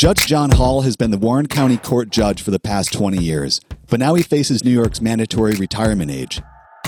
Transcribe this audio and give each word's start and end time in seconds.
Judge 0.00 0.26
John 0.26 0.48
Hall 0.48 0.80
has 0.80 0.96
been 0.96 1.10
the 1.10 1.18
Warren 1.18 1.46
County 1.46 1.76
Court 1.76 2.08
judge 2.08 2.40
for 2.40 2.50
the 2.50 2.58
past 2.58 2.90
20 2.90 3.18
years, 3.18 3.60
but 3.90 4.00
now 4.00 4.14
he 4.14 4.22
faces 4.22 4.64
New 4.64 4.70
York's 4.70 5.02
mandatory 5.02 5.52
retirement 5.56 6.10
age. 6.10 6.40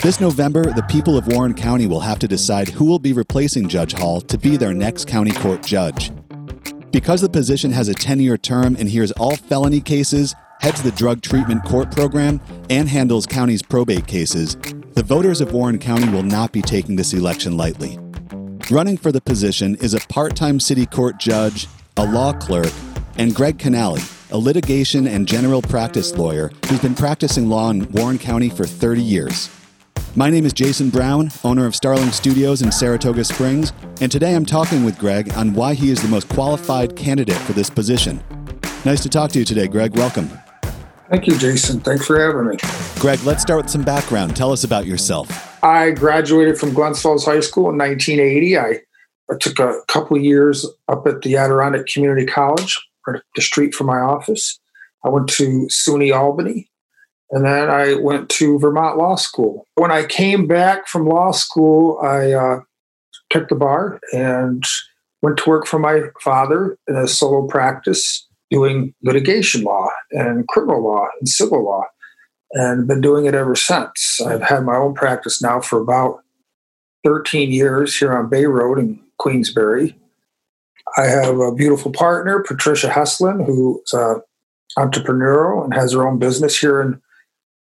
This 0.03 0.19
November, 0.19 0.65
the 0.73 0.87
people 0.89 1.19
of 1.19 1.27
Warren 1.27 1.53
County 1.53 1.87
will 1.87 2.01
have 2.01 2.19
to 2.21 2.27
decide 2.27 2.71
who 2.71 2.87
will 2.87 2.99
be 2.99 3.13
replacing 3.13 3.69
Judge 3.69 3.93
Hall 3.93 4.23
to 4.23 4.39
be 4.39 4.57
their 4.57 4.73
next 4.73 5.09
county 5.09 5.33
court 5.33 5.63
judge. 5.63 6.11
Because 6.91 7.21
the 7.21 7.29
position 7.29 7.71
has 7.73 7.89
a 7.89 7.95
10 7.95 8.19
year 8.19 8.39
term 8.39 8.77
and 8.79 8.89
hears 8.89 9.13
all 9.13 9.37
felony 9.37 9.83
cases, 9.83 10.35
heads 10.61 10.83
the 10.83 10.93
drug 10.93 11.21
treatment 11.21 11.65
court 11.65 11.91
program, 11.91 12.41
and 12.71 12.89
handles 12.89 13.27
county's 13.27 13.63
probate 13.63 14.07
cases, 14.07 14.57
the 14.95 15.05
voters 15.07 15.43
of 15.43 15.53
Warren 15.53 15.79
County 15.79 16.09
will 16.09 16.23
not 16.23 16.51
be 16.51 16.63
taking 16.63 16.97
this 16.97 17.13
election 17.13 17.59
lightly. 17.59 17.99
Running 18.71 18.97
for 18.97 19.13
the 19.13 19.21
position 19.21 19.75
is 19.83 19.93
a 19.93 20.01
part 20.01 20.35
time 20.35 20.59
city 20.59 20.87
court 20.87 21.19
judge, 21.19 21.67
a 21.99 22.07
law 22.07 22.33
clerk, 22.33 22.73
and 23.17 23.35
Greg 23.35 23.59
Canali, 23.59 24.31
a 24.33 24.39
litigation 24.39 25.07
and 25.07 25.27
general 25.27 25.63
practice 25.63 26.17
lawyer 26.17 26.51
who's 26.69 26.81
been 26.81 26.95
practicing 26.95 27.49
law 27.49 27.71
in 27.71 27.91
Warren 27.93 28.19
County 28.19 28.49
for 28.49 28.65
30 28.65 29.03
years. 29.03 29.51
My 30.15 30.29
name 30.29 30.45
is 30.45 30.53
Jason 30.53 30.91
Brown, 30.91 31.31
owner 31.43 31.65
of 31.65 31.75
Starling 31.75 32.11
Studios 32.11 32.61
in 32.61 32.71
Saratoga 32.71 33.25
Springs, 33.25 33.73
and 34.01 34.13
today 34.13 34.35
I'm 34.35 34.45
talking 34.45 34.85
with 34.85 34.99
Greg 34.99 35.33
on 35.35 35.55
why 35.55 35.75
he 35.75 35.91
is 35.91 36.03
the 36.03 36.09
most 36.09 36.29
qualified 36.29 36.97
candidate 36.97 37.37
for 37.37 37.55
this 37.55 37.71
position. 37.71 38.23
Nice 38.85 39.03
to 39.05 39.09
talk 39.09 39.31
to 39.33 39.39
you 39.39 39.45
today, 39.45 39.67
Greg. 39.69 39.97
Welcome. 39.97 40.29
Thank 41.09 41.27
you, 41.27 41.39
Jason. 41.39 41.81
Thanks 41.81 42.07
for 42.07 42.19
having 42.19 42.49
me. 42.49 42.57
Greg, 42.99 43.23
let's 43.25 43.43
start 43.43 43.63
with 43.63 43.71
some 43.71 43.83
background. 43.83 44.35
Tell 44.35 44.51
us 44.51 44.65
about 44.65 44.87
yourself. 44.87 45.63
I 45.63 45.91
graduated 45.93 46.59
from 46.59 46.75
Glens 46.75 47.01
Falls 47.01 47.25
High 47.25 47.41
School 47.41 47.71
in 47.71 47.79
1980. 47.79 48.59
I, 48.59 48.81
I 49.31 49.37
took 49.39 49.59
a 49.59 49.81
couple 49.89 50.19
years 50.19 50.67
up 50.89 51.07
at 51.07 51.23
the 51.23 51.37
Adirondack 51.37 51.87
Community 51.87 52.27
College, 52.27 52.79
the 53.07 53.43
street 53.43 53.75
from 53.75 53.87
my 53.87 53.99
office. 53.99 54.59
I 55.05 55.09
went 55.09 55.29
to 55.31 55.67
SUNY 55.71 56.15
Albany, 56.15 56.71
and 57.31 57.45
then 57.45 57.71
I 57.71 57.95
went 57.95 58.29
to 58.31 58.59
Vermont 58.59 58.99
Law 58.99 59.17
School. 59.17 59.67
When 59.75 59.91
I 59.91 60.05
came 60.05 60.47
back 60.47 60.87
from 60.87 61.09
law 61.09 61.33
school, 61.33 61.99
I 62.03 62.33
uh, 62.33 62.61
took 63.31 63.49
the 63.49 63.55
bar 63.55 64.01
and 64.13 64.63
went 65.23 65.39
to 65.39 65.51
work 65.51 65.67
for 65.67 65.79
my 65.79 66.03
father 66.21 66.77
in 66.89 66.97
a 66.97 67.09
solo 67.09 67.47
practice 67.47 68.29
doing 68.51 68.95
litigation 69.03 69.63
law 69.63 69.89
and 70.11 70.47
criminal 70.49 70.85
law 70.85 71.07
and 71.19 71.29
civil 71.29 71.65
law 71.65 71.85
and 72.53 72.87
been 72.87 73.01
doing 73.01 73.25
it 73.25 73.35
ever 73.35 73.57
since. 73.57 74.21
I've 74.21 74.43
had 74.43 74.65
my 74.65 74.77
own 74.77 74.95
practice 74.95 75.43
now 75.43 75.61
for 75.61 75.81
about 75.81 76.23
13 77.05 77.51
years 77.51 77.97
here 77.97 78.13
on 78.13 78.29
Bay 78.29 78.45
Road 78.45 78.79
in 78.79 79.01
Queensbury. 79.19 79.99
I 80.97 81.07
have 81.07 81.39
a 81.39 81.55
beautiful 81.55 81.93
partner, 81.93 82.43
Patricia 82.47 82.89
Heslin, 82.89 83.45
who's 83.45 83.93
uh, 83.95 84.17
entrepreneurial 84.79 85.65
and 85.65 85.75
has 85.75 85.93
her 85.93 86.07
own 86.07 86.19
business 86.19 86.59
here 86.59 86.81
in 86.81 87.01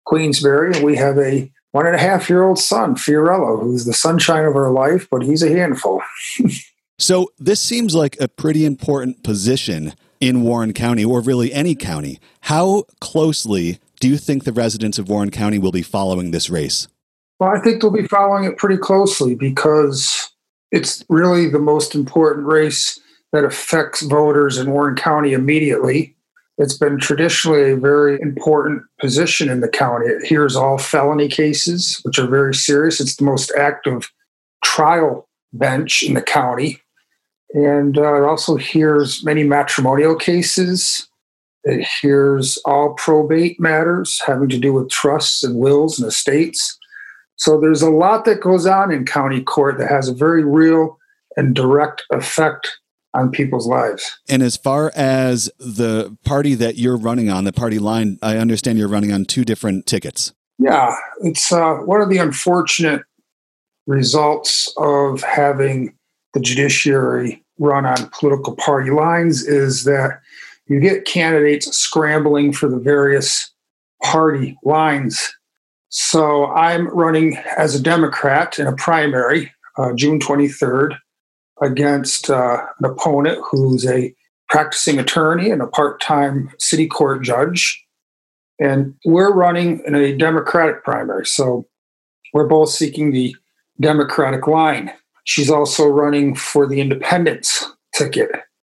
Queensbury. 0.05 0.73
And 0.73 0.83
we 0.83 0.95
have 0.95 1.17
a 1.17 1.52
one 1.71 1.86
and 1.86 1.95
a 1.95 1.99
half 1.99 2.30
year 2.30 2.44
old 2.44 2.59
son, 2.59 2.95
Fiorello, 2.95 3.61
who's 3.61 3.86
the 3.86 3.94
sunshine 3.94 4.45
of 4.45 4.55
our 4.55 4.71
life, 4.71 5.08
but 5.11 5.23
he's 5.23 5.44
a 5.44 5.49
handful. 5.49 6.02
so, 6.97 7.30
this 7.38 7.59
seems 7.61 7.94
like 7.94 8.19
a 8.19 8.27
pretty 8.27 8.66
important 8.66 9.23
position 9.23 9.93
in 10.19 10.41
Warren 10.41 10.73
County, 10.73 11.05
or 11.05 11.21
really 11.21 11.53
any 11.53 11.75
county. 11.75 12.19
How 12.41 12.83
closely 12.99 13.80
do 13.99 14.09
you 14.09 14.17
think 14.17 14.43
the 14.43 14.52
residents 14.52 14.97
of 14.97 15.08
Warren 15.08 15.30
County 15.30 15.59
will 15.59 15.71
be 15.71 15.81
following 15.81 16.31
this 16.31 16.49
race? 16.49 16.88
Well, 17.39 17.52
I 17.52 17.59
think 17.59 17.81
they'll 17.81 17.91
be 17.91 18.08
following 18.08 18.43
it 18.43 18.58
pretty 18.58 18.77
closely 18.77 19.33
because 19.33 20.30
it's 20.71 21.05
really 21.08 21.47
the 21.49 21.59
most 21.59 21.95
important 21.95 22.47
race 22.47 22.99
that 23.31 23.44
affects 23.44 24.02
voters 24.02 24.58
in 24.58 24.72
Warren 24.72 24.95
County 24.95 25.33
immediately. 25.33 26.16
It's 26.58 26.77
been 26.77 26.97
traditionally 26.97 27.71
a 27.71 27.77
very 27.77 28.19
important 28.21 28.83
position 28.99 29.49
in 29.49 29.61
the 29.61 29.70
county. 29.70 30.08
It 30.08 30.26
hears 30.26 30.55
all 30.55 30.77
felony 30.77 31.30
cases, 31.30 31.99
which 32.04 32.20
are 32.20 32.27
very 32.27 32.54
serious. 32.54 32.99
It's 32.99 33.15
the 33.15 33.23
most 33.23 33.52
active 33.58 34.11
trial 34.64 35.30
bench 35.54 36.04
in 36.04 36.15
the 36.15 36.21
county. 36.21 36.81
And 37.54 37.98
uh, 37.98 38.21
it 38.21 38.27
also 38.27 38.58
hears 38.58 39.23
many 39.23 39.43
matrimonial 39.43 40.15
cases, 40.15 41.08
it 41.64 41.86
hears 42.02 42.58
all 42.65 42.93
probate 42.93 43.59
matters 43.59 44.21
having 44.25 44.49
to 44.49 44.58
do 44.58 44.73
with 44.73 44.89
trusts 44.89 45.43
and 45.43 45.55
wills 45.55 45.99
and 45.99 46.08
estates. 46.08 46.77
So 47.36 47.59
there's 47.59 47.81
a 47.81 47.89
lot 47.89 48.25
that 48.25 48.42
goes 48.42 48.65
on 48.65 48.92
in 48.92 49.05
county 49.05 49.42
court 49.42 49.77
that 49.77 49.89
has 49.89 50.08
a 50.08 50.14
very 50.14 50.43
real 50.43 50.98
and 51.37 51.55
direct 51.55 52.04
effect 52.11 52.80
on 53.14 53.31
people's 53.31 53.67
lives. 53.67 54.20
And 54.27 54.43
as 54.43 54.55
far 54.55 54.92
as 54.95 55.49
the 55.58 56.15
party 56.25 56.55
that 56.55 56.77
you're 56.77 56.97
running 56.97 57.30
on, 57.30 57.43
the 57.43 57.53
party 57.53 57.80
line, 57.80 58.20
I 58.21 58.37
understand 58.37 58.77
you're 58.77 58.87
running 58.87 59.11
on 59.11 59.25
two 59.25 59.43
different 59.43 59.86
tickets. 59.86 60.33
Yeah, 60.59 60.95
it's 61.21 61.52
uh, 61.52 61.75
one 61.75 62.02
of 62.02 62.09
the 62.09 62.17
unfortunate 62.17 63.03
results 63.87 64.71
of 64.77 65.21
having 65.23 65.95
the 66.33 66.39
judiciary 66.39 67.43
run 67.58 67.86
on 67.86 68.09
political 68.09 68.55
party 68.55 68.92
lines 68.92 69.45
is 69.45 69.83
that 69.86 70.19
you 70.67 70.80
get 70.80 71.05
candidates 71.05 71.75
scrambling 71.75 72.53
for 72.53 72.69
the 72.69 72.77
various 72.77 73.52
party 74.03 74.58
lines. 74.64 75.33
So 75.89 76.45
I'm 76.48 76.87
running 76.89 77.37
as 77.58 77.73
a 77.73 77.81
Democrat 77.81 78.59
in 78.59 78.67
a 78.67 78.75
primary, 78.75 79.52
uh, 79.77 79.93
June 79.93 80.19
23rd, 80.19 80.98
against 81.61 82.30
uh, 82.30 82.65
an 82.80 82.86
opponent 82.86 83.39
who's 83.49 83.86
a 83.86 84.14
practicing 84.49 84.99
attorney 84.99 85.52
and 85.52 85.61
a 85.61 85.67
part 85.67 86.02
time 86.02 86.52
city 86.58 86.87
court 86.87 87.21
judge. 87.23 87.86
And 88.59 88.95
we're 89.05 89.33
running 89.33 89.81
in 89.86 89.95
a 89.95 90.15
Democratic 90.15 90.83
primary. 90.83 91.25
So 91.25 91.67
we're 92.33 92.48
both 92.48 92.69
seeking 92.69 93.11
the 93.11 93.36
Democratic 93.80 94.48
line. 94.48 94.92
She's 95.23 95.49
also 95.49 95.87
running 95.87 96.36
for 96.36 96.67
the 96.67 96.81
independence 96.81 97.65
ticket. 97.95 98.31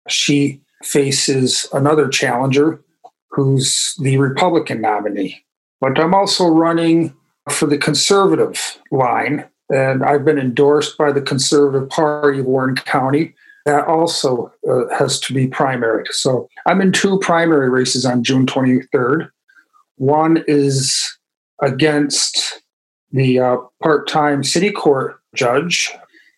She 0.09 0.61
faces 0.83 1.69
another 1.73 2.09
challenger 2.09 2.83
who's 3.31 3.95
the 4.01 4.19
Republican 4.19 4.81
nominee. 4.81 5.45
But 5.81 5.99
I'm 5.99 6.15
also 6.15 6.47
running 6.47 7.15
for 7.51 7.67
the 7.67 7.79
conservative 7.79 8.79
line, 8.91 9.49
and 9.73 10.05
I've 10.05 10.25
been 10.25 10.39
endorsed 10.39 10.99
by 10.99 11.13
the 11.13 11.23
Conservative 11.23 11.89
Party 11.89 12.41
of 12.41 12.47
Warren 12.47 12.77
County. 12.77 13.35
That 13.65 13.87
also 13.87 14.53
uh, 14.69 14.89
has 14.97 15.19
to 15.21 15.33
be 15.33 15.47
primary. 15.47 16.05
So 16.11 16.49
I'm 16.67 16.81
in 16.81 16.93
two 16.93 17.19
primary 17.21 17.71
races 17.71 18.05
on 18.05 18.23
June 18.23 18.45
23rd. 18.45 19.31
One 19.97 20.45
is 20.47 21.19
against 21.63 22.61
the 23.13 23.39
uh, 23.39 23.57
part 23.83 24.09
time 24.09 24.43
city 24.43 24.73
court 24.73 25.21
judge, 25.35 25.91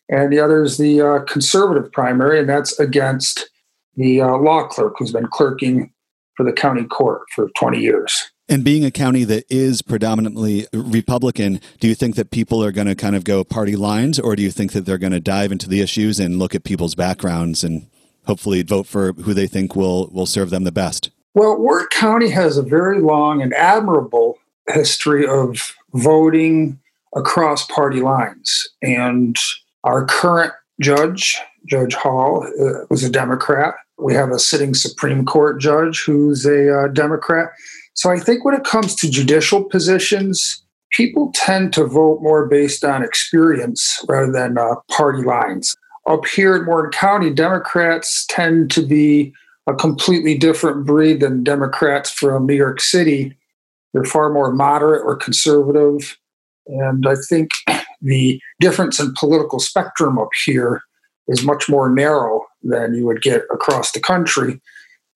and 0.09 0.33
the 0.33 0.39
other 0.39 0.63
is 0.63 0.77
the 0.77 1.01
uh, 1.01 1.19
conservative 1.21 1.91
primary, 1.93 2.39
and 2.39 2.49
that's 2.49 2.79
against 2.79 3.49
the 3.97 4.21
uh, 4.21 4.37
law 4.37 4.67
clerk 4.67 4.95
who's 4.99 5.13
been 5.13 5.29
clerking 5.29 5.93
for 6.37 6.45
the 6.45 6.53
county 6.53 6.85
court 6.85 7.23
for 7.35 7.49
20 7.57 7.79
years. 7.79 8.31
And 8.49 8.63
being 8.63 8.85
a 8.85 8.91
county 8.91 9.25
that 9.25 9.45
is 9.49 9.81
predominantly 9.81 10.67
Republican, 10.73 11.61
do 11.81 11.89
you 11.89 11.95
think 11.95 12.15
that 12.17 12.31
people 12.31 12.63
are 12.63 12.73
going 12.73 12.87
to 12.87 12.95
kind 12.95 13.17
of 13.17 13.25
go 13.25 13.43
party 13.43 13.75
lines, 13.75 14.19
or 14.19 14.37
do 14.37 14.43
you 14.43 14.51
think 14.51 14.73
that 14.73 14.85
they're 14.85 14.99
going 14.99 15.13
to 15.13 15.21
dive 15.21 15.51
into 15.51 15.69
the 15.69 15.81
issues 15.81 16.21
and 16.21 16.39
look 16.39 16.55
at 16.55 16.63
people's 16.63 16.95
backgrounds 16.95 17.65
and 17.65 17.89
hopefully 18.27 18.63
vote 18.63 18.87
for 18.87 19.13
who 19.15 19.33
they 19.33 19.47
think 19.47 19.75
will 19.75 20.11
will 20.13 20.27
serve 20.27 20.51
them 20.51 20.65
the 20.65 20.73
best? 20.73 21.11
Well, 21.33 21.59
Warren 21.59 21.87
County 21.91 22.29
has 22.31 22.59
a 22.59 22.63
very 22.63 23.01
long 23.01 23.41
and 23.41 23.55
admirable 23.55 24.39
history 24.69 25.27
of 25.27 25.75
voting 25.95 26.79
across 27.17 27.67
party 27.67 28.01
lines, 28.01 28.69
and 28.83 29.37
our 29.85 30.05
current 30.05 30.53
judge, 30.81 31.37
Judge 31.67 31.95
Hall, 31.95 32.47
uh, 32.61 32.85
was 32.91 33.05
a 33.05 33.11
Democrat. 33.11 33.75
We 33.97 34.13
have 34.15 34.31
a 34.31 34.39
sitting 34.39 34.75
Supreme 34.75 35.25
Court 35.25 35.61
judge 35.61 36.05
who's 36.05 36.45
a 36.45 36.85
uh, 36.85 36.89
Democrat. 36.89 37.51
So 37.95 38.11
I 38.11 38.19
think 38.19 38.45
when 38.45 38.55
it 38.55 38.65
comes 38.65 38.95
to 38.97 39.11
judicial 39.11 39.65
positions, 39.65 40.63
people 40.91 41.33
tend 41.35 41.73
to 41.75 41.87
vote 41.87 42.21
more 42.23 42.47
based 42.47 42.85
on 42.85 43.03
experience 43.03 44.05
rather 44.09 44.31
than 44.31 44.59
uh, 44.59 44.75
party 44.91 45.25
lines. 45.25 45.77
Up 46.07 46.27
here 46.27 46.57
in 46.57 46.67
Warren 46.67 46.91
County, 46.91 47.31
Democrats 47.31 48.27
tend 48.27 48.71
to 48.73 48.83
be 48.83 49.33
a 49.67 49.75
completely 49.75 50.37
different 50.37 50.85
breed 50.85 51.21
than 51.21 51.43
Democrats 51.43 52.11
from 52.11 52.47
New 52.47 52.55
York 52.55 52.81
City. 52.81 53.35
They're 53.93 54.05
far 54.05 54.31
more 54.31 54.53
moderate 54.53 55.03
or 55.05 55.17
conservative. 55.17 56.19
And 56.67 57.07
I 57.07 57.15
think 57.29 57.51
the 58.03 58.41
difference 58.61 59.01
in 59.01 59.15
political 59.19 59.61
spectrum 59.61 60.19
up 60.19 60.29
here 60.45 60.83
is 61.29 61.43
much 61.43 61.69
more 61.69 61.89
narrow 61.89 62.45
than 62.63 62.95
you 62.95 63.07
would 63.07 63.23
get 63.23 63.43
across 63.53 63.93
the 63.93 64.01
country. 64.01 64.61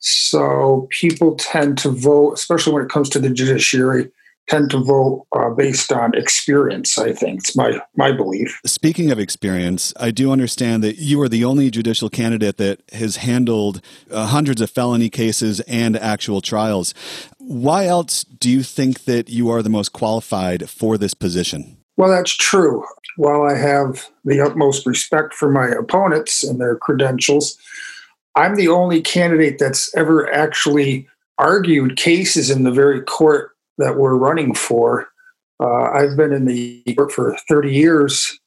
So 0.01 0.87
people 0.91 1.37
tend 1.37 1.79
to 1.79 1.91
vote, 1.91 2.35
especially 2.35 2.73
when 2.73 2.85
it 2.85 2.91
comes 2.91 3.09
to 3.11 3.19
the 3.19 3.31
judiciary, 3.31 4.11
tend 4.49 4.71
to 4.71 4.79
vote 4.79 5.27
uh, 5.33 5.51
based 5.51 5.93
on 5.93 6.15
experience. 6.15 6.99
I 6.99 7.13
think 7.13 7.41
it's 7.41 7.57
my 7.57 7.81
my 7.97 8.13
belief. 8.13 8.61
Speaking 8.65 9.11
of 9.11 9.19
experience, 9.19 9.93
I 9.99 10.11
do 10.11 10.33
understand 10.33 10.83
that 10.85 10.97
you 10.97 11.21
are 11.21 11.29
the 11.29 11.45
only 11.45 11.71
judicial 11.71 12.09
candidate 12.09 12.57
that 12.57 12.81
has 12.93 13.17
handled 13.17 13.81
uh, 14.11 14.27
hundreds 14.27 14.61
of 14.61 14.71
felony 14.71 15.11
cases 15.11 15.61
and 15.61 15.97
actual 15.97 16.41
trials. 16.41 16.95
Why 17.39 17.87
else 17.87 18.25
do 18.25 18.51
you 18.51 18.63
think 18.63 19.05
that 19.05 19.29
you 19.29 19.51
are 19.51 19.63
the 19.63 19.71
most 19.71 19.93
qualified 19.93 20.69
for 20.69 20.99
this 20.99 21.15
position? 21.15 21.77
Well, 21.97 22.11
that's 22.11 22.37
true. 22.37 22.85
While 23.17 23.43
I 23.43 23.57
have 23.57 24.09
the 24.25 24.41
utmost 24.41 24.87
respect 24.87 25.35
for 25.35 25.51
my 25.51 25.67
opponents 25.67 26.45
and 26.45 26.61
their 26.61 26.77
credentials, 26.77 27.59
I'm 28.39 28.55
the 28.55 28.69
only 28.69 29.01
candidate 29.01 29.59
that's 29.59 29.93
ever 29.97 30.33
actually 30.33 31.09
argued 31.39 31.97
cases 31.97 32.51
in 32.51 32.63
the 32.63 32.71
very 32.71 33.03
court 33.03 33.51
that 33.79 33.97
we're 33.97 34.15
running 34.15 34.55
for. 34.55 35.09
Uh, 35.61 35.91
I've 35.91 36.17
been 36.17 36.33
in 36.33 36.45
the 36.45 36.85
court 36.95 37.11
for 37.11 37.37
30 37.49 37.75
years, 37.75 38.39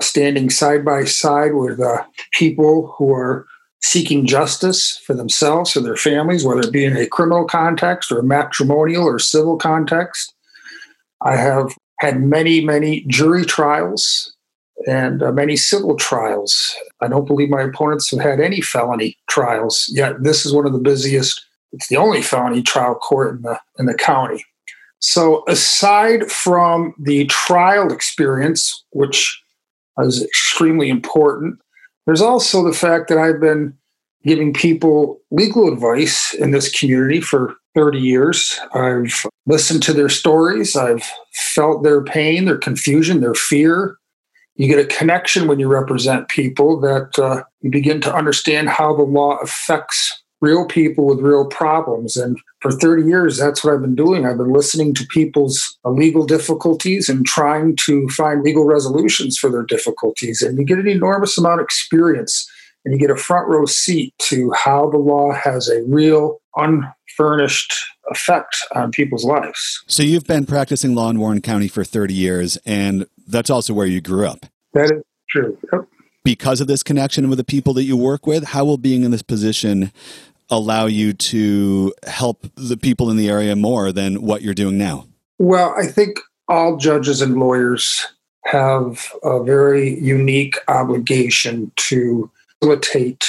standing 0.00 0.50
side 0.50 0.84
by 0.84 1.04
side 1.04 1.54
with 1.54 1.80
uh, 1.80 2.04
people 2.30 2.94
who 2.96 3.12
are 3.12 3.44
seeking 3.82 4.24
justice 4.24 4.98
for 4.98 5.14
themselves 5.14 5.76
or 5.76 5.80
their 5.80 5.96
families, 5.96 6.44
whether 6.44 6.60
it 6.60 6.72
be 6.72 6.84
in 6.84 6.96
a 6.96 7.08
criminal 7.08 7.44
context 7.44 8.12
or 8.12 8.20
a 8.20 8.24
matrimonial 8.24 9.04
or 9.04 9.18
civil 9.18 9.56
context. 9.56 10.32
I 11.22 11.34
have 11.34 11.74
had 11.98 12.22
many, 12.22 12.64
many 12.64 13.00
jury 13.08 13.44
trials 13.44 14.32
and 14.86 15.22
uh, 15.22 15.32
many 15.32 15.56
civil 15.56 15.96
trials. 15.96 16.74
I 17.00 17.08
don't 17.08 17.26
believe 17.26 17.48
my 17.48 17.62
opponents 17.62 18.10
have 18.10 18.20
had 18.20 18.40
any 18.40 18.60
felony 18.60 19.16
trials 19.28 19.90
yet. 19.92 20.22
This 20.22 20.44
is 20.44 20.52
one 20.52 20.66
of 20.66 20.72
the 20.72 20.78
busiest. 20.78 21.44
It's 21.72 21.88
the 21.88 21.96
only 21.96 22.22
felony 22.22 22.62
trial 22.62 22.94
court 22.94 23.36
in 23.36 23.42
the 23.42 23.60
in 23.78 23.86
the 23.86 23.94
county. 23.94 24.44
So, 25.00 25.44
aside 25.48 26.30
from 26.30 26.94
the 26.98 27.26
trial 27.26 27.92
experience, 27.92 28.84
which 28.90 29.38
is 29.98 30.24
extremely 30.24 30.88
important, 30.88 31.58
there's 32.06 32.22
also 32.22 32.64
the 32.64 32.72
fact 32.72 33.08
that 33.08 33.18
I've 33.18 33.40
been 33.40 33.76
giving 34.24 34.54
people 34.54 35.20
legal 35.30 35.70
advice 35.70 36.32
in 36.34 36.52
this 36.52 36.70
community 36.70 37.20
for 37.20 37.54
30 37.74 37.98
years. 37.98 38.58
I've 38.72 39.26
listened 39.46 39.82
to 39.82 39.92
their 39.92 40.08
stories, 40.08 40.76
I've 40.76 41.06
felt 41.32 41.82
their 41.82 42.02
pain, 42.02 42.46
their 42.46 42.56
confusion, 42.56 43.20
their 43.20 43.34
fear. 43.34 43.98
You 44.56 44.68
get 44.68 44.78
a 44.78 44.96
connection 44.96 45.48
when 45.48 45.58
you 45.58 45.68
represent 45.68 46.28
people 46.28 46.80
that 46.80 47.18
uh, 47.18 47.42
you 47.60 47.70
begin 47.70 48.00
to 48.02 48.14
understand 48.14 48.68
how 48.68 48.94
the 48.94 49.02
law 49.02 49.36
affects 49.38 50.22
real 50.40 50.66
people 50.66 51.06
with 51.06 51.20
real 51.20 51.46
problems. 51.46 52.16
And 52.16 52.38
for 52.60 52.70
30 52.70 53.04
years, 53.04 53.38
that's 53.38 53.64
what 53.64 53.74
I've 53.74 53.80
been 53.80 53.94
doing. 53.96 54.26
I've 54.26 54.36
been 54.36 54.52
listening 54.52 54.94
to 54.94 55.06
people's 55.06 55.78
legal 55.84 56.26
difficulties 56.26 57.08
and 57.08 57.24
trying 57.24 57.76
to 57.86 58.06
find 58.08 58.42
legal 58.42 58.64
resolutions 58.64 59.38
for 59.38 59.50
their 59.50 59.62
difficulties. 59.62 60.42
And 60.42 60.58
you 60.58 60.64
get 60.64 60.78
an 60.78 60.88
enormous 60.88 61.38
amount 61.38 61.60
of 61.60 61.64
experience 61.64 62.48
and 62.84 62.92
you 62.92 63.00
get 63.00 63.10
a 63.10 63.16
front 63.16 63.48
row 63.48 63.64
seat 63.64 64.14
to 64.18 64.52
how 64.52 64.90
the 64.90 64.98
law 64.98 65.32
has 65.32 65.68
a 65.68 65.82
real 65.84 66.40
unfurnished 66.56 67.74
effect 68.10 68.56
on 68.74 68.90
people's 68.90 69.24
lives. 69.24 69.82
So 69.86 70.02
you've 70.02 70.26
been 70.26 70.44
practicing 70.44 70.94
law 70.94 71.08
in 71.10 71.18
Warren 71.18 71.40
County 71.40 71.68
for 71.68 71.84
30 71.84 72.12
years, 72.12 72.58
and 72.66 73.06
that's 73.26 73.50
also 73.50 73.74
where 73.74 73.86
you 73.86 74.00
grew 74.00 74.26
up. 74.26 74.46
That 74.72 74.90
is 74.90 75.02
true. 75.28 75.58
Yep. 75.72 75.88
Because 76.24 76.60
of 76.60 76.66
this 76.66 76.82
connection 76.82 77.28
with 77.28 77.38
the 77.38 77.44
people 77.44 77.74
that 77.74 77.84
you 77.84 77.96
work 77.96 78.26
with, 78.26 78.44
how 78.44 78.64
will 78.64 78.78
being 78.78 79.02
in 79.02 79.10
this 79.10 79.22
position 79.22 79.92
allow 80.50 80.86
you 80.86 81.12
to 81.12 81.92
help 82.06 82.46
the 82.54 82.76
people 82.76 83.10
in 83.10 83.16
the 83.16 83.28
area 83.28 83.54
more 83.56 83.92
than 83.92 84.22
what 84.22 84.42
you're 84.42 84.54
doing 84.54 84.78
now? 84.78 85.06
Well, 85.38 85.74
I 85.76 85.86
think 85.86 86.18
all 86.48 86.76
judges 86.76 87.20
and 87.20 87.38
lawyers 87.38 88.06
have 88.44 89.10
a 89.22 89.42
very 89.42 89.98
unique 90.00 90.56
obligation 90.68 91.72
to 91.76 92.30
facilitate 92.60 93.26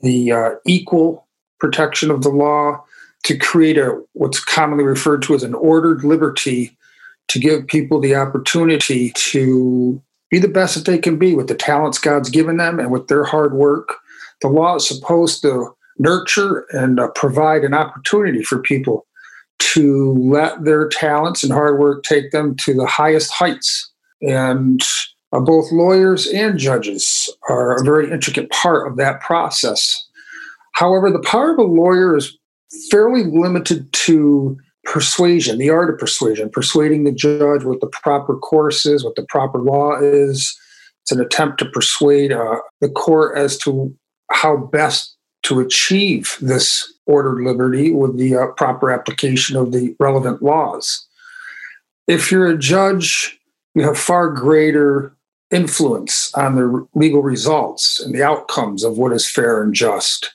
the 0.00 0.32
uh, 0.32 0.50
equal 0.66 1.26
protection 1.58 2.10
of 2.10 2.22
the 2.22 2.28
law, 2.28 2.84
to 3.24 3.36
create 3.36 3.78
a 3.78 4.00
what's 4.12 4.42
commonly 4.42 4.84
referred 4.84 5.22
to 5.22 5.34
as 5.34 5.42
an 5.42 5.54
ordered 5.54 6.04
liberty, 6.04 6.76
to 7.28 7.38
give 7.38 7.66
people 7.66 8.00
the 8.00 8.14
opportunity 8.14 9.10
to 9.14 10.00
be 10.30 10.38
the 10.38 10.48
best 10.48 10.74
that 10.74 10.84
they 10.84 10.98
can 10.98 11.16
be 11.18 11.34
with 11.34 11.48
the 11.48 11.54
talents 11.54 11.98
God's 11.98 12.30
given 12.30 12.56
them 12.56 12.78
and 12.78 12.90
with 12.90 13.08
their 13.08 13.24
hard 13.24 13.54
work. 13.54 13.96
The 14.40 14.48
law 14.48 14.76
is 14.76 14.86
supposed 14.86 15.42
to 15.42 15.74
nurture 15.98 16.66
and 16.70 16.98
uh, 16.98 17.08
provide 17.14 17.64
an 17.64 17.74
opportunity 17.74 18.42
for 18.42 18.58
people 18.58 19.06
to 19.58 20.12
let 20.14 20.64
their 20.64 20.88
talents 20.88 21.42
and 21.42 21.52
hard 21.52 21.78
work 21.78 22.02
take 22.02 22.30
them 22.32 22.56
to 22.56 22.74
the 22.74 22.86
highest 22.86 23.32
heights. 23.32 23.90
And 24.20 24.82
uh, 25.32 25.40
both 25.40 25.70
lawyers 25.72 26.26
and 26.26 26.58
judges 26.58 27.30
are 27.48 27.76
a 27.76 27.84
very 27.84 28.10
intricate 28.10 28.50
part 28.50 28.88
of 28.88 28.96
that 28.96 29.20
process. 29.20 30.04
However, 30.72 31.10
the 31.10 31.22
power 31.22 31.52
of 31.52 31.58
a 31.58 31.62
lawyer 31.62 32.16
is 32.16 32.36
fairly 32.90 33.24
limited 33.24 33.92
to 33.92 34.56
persuasion, 34.94 35.58
the 35.58 35.70
art 35.70 35.90
of 35.90 35.98
persuasion, 35.98 36.48
persuading 36.48 37.02
the 37.02 37.10
judge 37.10 37.64
what 37.64 37.80
the 37.80 37.88
proper 37.88 38.36
course 38.36 38.86
is, 38.86 39.02
what 39.04 39.16
the 39.16 39.26
proper 39.28 39.58
law 39.58 39.98
is. 40.00 40.56
It's 41.02 41.10
an 41.10 41.20
attempt 41.20 41.58
to 41.58 41.64
persuade 41.64 42.30
uh, 42.30 42.60
the 42.80 42.88
court 42.88 43.36
as 43.36 43.58
to 43.58 43.92
how 44.30 44.56
best 44.56 45.16
to 45.42 45.58
achieve 45.58 46.36
this 46.40 46.94
ordered 47.06 47.42
liberty 47.42 47.90
with 47.90 48.16
the 48.18 48.36
uh, 48.36 48.46
proper 48.52 48.92
application 48.92 49.56
of 49.56 49.72
the 49.72 49.96
relevant 49.98 50.44
laws. 50.44 51.04
If 52.06 52.30
you're 52.30 52.46
a 52.46 52.56
judge, 52.56 53.36
you 53.74 53.82
have 53.82 53.98
far 53.98 54.30
greater 54.30 55.12
influence 55.50 56.32
on 56.34 56.54
the 56.54 56.86
legal 56.94 57.20
results 57.20 57.98
and 57.98 58.14
the 58.14 58.22
outcomes 58.22 58.84
of 58.84 58.96
what 58.96 59.12
is 59.12 59.28
fair 59.28 59.60
and 59.60 59.74
just. 59.74 60.32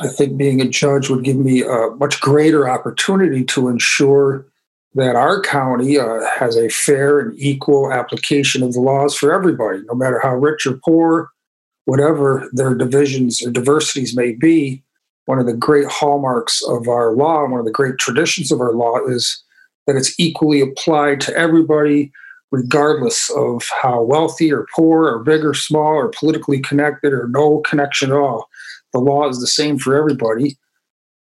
I 0.00 0.08
think 0.08 0.36
being 0.38 0.60
a 0.60 0.68
judge 0.68 1.10
would 1.10 1.24
give 1.24 1.36
me 1.36 1.62
a 1.62 1.90
much 1.98 2.20
greater 2.20 2.68
opportunity 2.68 3.44
to 3.44 3.68
ensure 3.68 4.46
that 4.94 5.14
our 5.14 5.40
county 5.42 5.98
uh, 5.98 6.24
has 6.34 6.56
a 6.56 6.68
fair 6.68 7.20
and 7.20 7.38
equal 7.38 7.92
application 7.92 8.62
of 8.62 8.72
the 8.72 8.80
laws 8.80 9.14
for 9.14 9.32
everybody, 9.32 9.80
no 9.86 9.94
matter 9.94 10.18
how 10.20 10.34
rich 10.34 10.66
or 10.66 10.80
poor, 10.84 11.30
whatever 11.84 12.48
their 12.52 12.74
divisions 12.74 13.42
or 13.42 13.50
diversities 13.50 14.16
may 14.16 14.32
be. 14.32 14.82
One 15.26 15.38
of 15.38 15.46
the 15.46 15.54
great 15.54 15.86
hallmarks 15.86 16.62
of 16.66 16.88
our 16.88 17.12
law, 17.12 17.46
one 17.46 17.60
of 17.60 17.66
the 17.66 17.70
great 17.70 17.98
traditions 17.98 18.50
of 18.50 18.60
our 18.60 18.72
law, 18.72 18.98
is 19.06 19.42
that 19.86 19.96
it's 19.96 20.18
equally 20.18 20.60
applied 20.60 21.20
to 21.20 21.36
everybody, 21.36 22.10
regardless 22.50 23.30
of 23.36 23.62
how 23.82 24.02
wealthy 24.02 24.52
or 24.52 24.66
poor 24.74 25.04
or 25.04 25.22
big 25.22 25.44
or 25.44 25.54
small 25.54 25.94
or 25.94 26.08
politically 26.08 26.60
connected 26.60 27.12
or 27.12 27.28
no 27.28 27.58
connection 27.58 28.10
at 28.10 28.16
all 28.16 28.49
the 28.92 28.98
law 28.98 29.28
is 29.28 29.40
the 29.40 29.46
same 29.46 29.78
for 29.78 29.96
everybody 29.96 30.56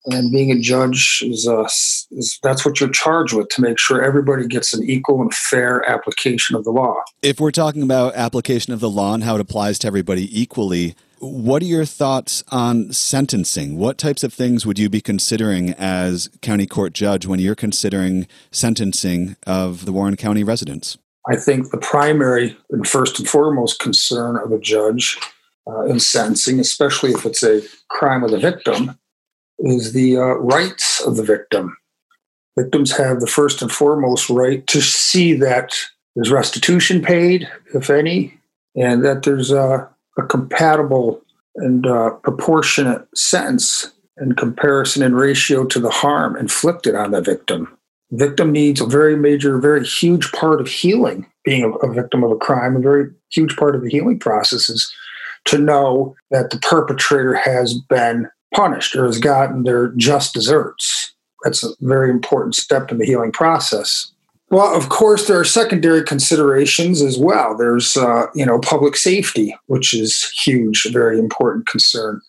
and 0.06 0.30
being 0.30 0.50
a 0.50 0.58
judge 0.58 1.22
is, 1.25 1.46
uh, 1.46 1.64
is 1.64 2.38
that's 2.42 2.64
what 2.64 2.80
you're 2.80 2.90
charged 2.90 3.34
with 3.34 3.48
to 3.50 3.60
make 3.60 3.78
sure 3.78 4.02
everybody 4.02 4.46
gets 4.46 4.72
an 4.72 4.88
equal 4.88 5.20
and 5.20 5.34
fair 5.34 5.88
application 5.88 6.56
of 6.56 6.64
the 6.64 6.70
law. 6.70 6.94
If 7.22 7.40
we're 7.40 7.50
talking 7.50 7.82
about 7.82 8.14
application 8.14 8.72
of 8.72 8.80
the 8.80 8.90
law 8.90 9.14
and 9.14 9.25
how 9.25 9.34
it 9.34 9.40
applies 9.40 9.78
to 9.80 9.87
everybody 9.87 10.40
equally, 10.40 10.94
what 11.18 11.62
are 11.62 11.66
your 11.66 11.84
thoughts 11.84 12.44
on 12.50 12.92
sentencing? 12.92 13.76
What 13.76 13.98
types 13.98 14.22
of 14.22 14.32
things 14.32 14.64
would 14.64 14.78
you 14.78 14.88
be 14.88 15.00
considering 15.00 15.70
as 15.70 16.30
county 16.42 16.66
court 16.66 16.92
judge 16.92 17.26
when 17.26 17.40
you're 17.40 17.56
considering 17.56 18.28
sentencing 18.52 19.37
of 19.46 19.84
the 19.84 19.92
Warren 19.92 20.16
County 20.16 20.44
residents? 20.44 20.96
I 21.28 21.37
think 21.37 21.70
the 21.70 21.78
primary 21.78 22.56
and 22.70 22.87
first 22.87 23.18
and 23.18 23.28
foremost 23.28 23.80
concern 23.80 24.37
of 24.37 24.52
a 24.52 24.58
judge 24.58 25.18
uh, 25.68 25.84
in 25.84 26.00
sentencing, 26.00 26.60
especially 26.60 27.12
if 27.12 27.26
it's 27.26 27.42
a 27.42 27.62
crime 27.88 28.25
of 28.25 28.30
the 28.30 28.38
victim, 28.38 28.98
is 29.58 29.92
the 29.92 30.16
uh, 30.16 30.34
rights 30.37 31.00
of 31.02 31.16
the 31.16 31.22
victim. 31.22 31.76
Victims 32.58 32.96
have 32.96 33.20
the 33.20 33.26
first 33.26 33.62
and 33.62 33.70
foremost 33.70 34.30
right 34.30 34.66
to 34.66 34.80
see 34.80 35.32
that 35.34 35.76
there's 36.14 36.30
restitution 36.30 37.02
paid, 37.02 37.48
if 37.75 37.90
any, 37.90 38.38
and 38.75 39.04
that 39.04 39.22
there's 39.22 39.50
a, 39.50 39.88
a 40.16 40.22
compatible 40.22 41.22
and 41.56 41.87
uh, 41.87 42.10
proportionate 42.10 43.06
sentence 43.14 43.92
in 44.20 44.34
comparison 44.34 45.02
and 45.02 45.16
ratio 45.16 45.64
to 45.64 45.78
the 45.78 45.90
harm 45.90 46.37
inflicted 46.37 46.94
on 46.94 47.12
the 47.12 47.20
victim. 47.20 47.76
Victim 48.10 48.52
needs 48.52 48.80
a 48.80 48.87
very 48.87 49.16
major, 49.16 49.58
very 49.58 49.84
huge 49.84 50.32
part 50.32 50.60
of 50.60 50.66
healing. 50.66 51.26
Being 51.44 51.64
a, 51.64 51.70
a 51.70 51.92
victim 51.92 52.25
of 52.25 52.30
a 52.30 52.37
crime, 52.37 52.75
a 52.75 52.80
very 52.80 53.10
huge 53.30 53.56
part 53.56 53.76
of 53.76 53.82
the 53.82 53.90
healing 53.90 54.18
process 54.18 54.68
is 54.68 54.92
to 55.48 55.58
know 55.58 56.14
that 56.30 56.50
the 56.50 56.58
perpetrator 56.58 57.34
has 57.34 57.74
been 57.74 58.28
punished 58.54 58.96
or 58.96 59.06
has 59.06 59.18
gotten 59.18 59.64
their 59.64 59.88
just 59.96 60.34
deserts. 60.34 61.12
That's 61.44 61.62
a 61.62 61.70
very 61.80 62.10
important 62.10 62.54
step 62.54 62.90
in 62.90 62.98
the 62.98 63.06
healing 63.06 63.32
process. 63.32 64.10
Well, 64.50 64.74
of 64.74 64.88
course, 64.88 65.28
there 65.28 65.38
are 65.38 65.44
secondary 65.44 66.02
considerations 66.02 67.02
as 67.02 67.18
well. 67.18 67.56
There's, 67.56 67.96
uh, 67.96 68.26
you 68.34 68.46
know, 68.46 68.58
public 68.60 68.96
safety, 68.96 69.54
which 69.66 69.92
is 69.92 70.24
huge, 70.42 70.86
very 70.90 71.18
important 71.18 71.66
concern. 71.66 72.22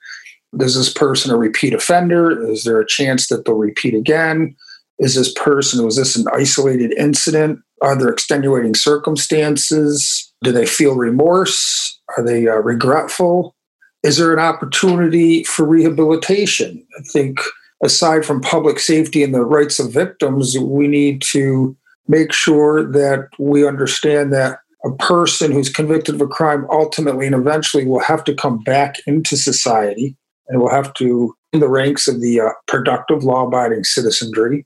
Is 0.59 0.75
this 0.75 0.91
person 0.91 1.31
a 1.31 1.37
repeat 1.37 1.73
offender? 1.73 2.51
Is 2.51 2.65
there 2.65 2.79
a 2.79 2.85
chance 2.85 3.27
that 3.27 3.45
they'll 3.45 3.55
repeat 3.55 3.93
again? 3.93 4.55
is 4.99 5.15
this 5.15 5.31
person, 5.33 5.83
was 5.83 5.95
this 5.95 6.15
an 6.15 6.25
isolated 6.33 6.93
incident? 6.97 7.59
Are 7.81 7.97
there 7.97 8.09
extenuating 8.09 8.75
circumstances? 8.75 10.28
Do 10.43 10.51
they 10.51 10.65
feel 10.65 10.95
remorse? 10.95 11.99
Are 12.17 12.23
they 12.23 12.47
uh, 12.47 12.55
regretful? 12.55 13.55
Is 14.03 14.17
there 14.17 14.33
an 14.33 14.39
opportunity 14.39 15.43
for 15.43 15.65
rehabilitation? 15.65 16.85
I 16.97 17.01
think 17.03 17.39
aside 17.83 18.25
from 18.25 18.41
public 18.41 18.79
safety 18.79 19.23
and 19.23 19.33
the 19.33 19.43
rights 19.43 19.79
of 19.79 19.91
victims, 19.91 20.57
we 20.57 20.87
need 20.87 21.21
to 21.23 21.75
make 22.07 22.33
sure 22.33 22.83
that 22.91 23.27
we 23.37 23.67
understand 23.67 24.33
that 24.33 24.59
a 24.85 24.91
person 24.91 25.51
who's 25.51 25.69
convicted 25.69 26.15
of 26.15 26.21
a 26.21 26.27
crime 26.27 26.65
ultimately 26.71 27.25
and 27.25 27.35
eventually 27.35 27.85
will 27.85 27.99
have 27.99 28.23
to 28.23 28.33
come 28.33 28.59
back 28.59 28.95
into 29.05 29.35
society 29.35 30.15
and 30.47 30.61
will 30.61 30.69
have 30.69 30.93
to 30.95 31.35
in 31.51 31.59
the 31.59 31.69
ranks 31.69 32.07
of 32.07 32.21
the 32.21 32.39
uh, 32.39 32.49
productive 32.67 33.23
law-abiding 33.23 33.83
citizenry 33.83 34.65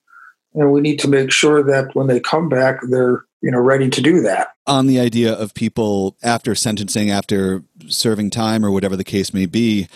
and 0.54 0.72
we 0.72 0.82
need 0.82 1.00
to 1.00 1.08
make 1.08 1.32
sure 1.32 1.64
that 1.64 1.96
when 1.96 2.08
they 2.08 2.20
come 2.20 2.50
back 2.50 2.80
they're 2.90 3.24
you 3.44 3.52
know 3.52 3.60
ready 3.60 3.90
to 3.90 4.02
do 4.02 4.22
that. 4.22 4.56
On 4.66 4.88
the 4.88 5.00
idea 5.00 5.34
of 5.34 5.54
people 5.54 6.16
after 6.24 6.56
sentencing 6.56 7.12
after 7.12 7.64
serving 7.88 8.32
time 8.32 8.66
or 8.66 8.72
whatever 8.72 8.96
the 8.96 9.04
case 9.04 9.34
may 9.34 9.46
be 9.46 9.88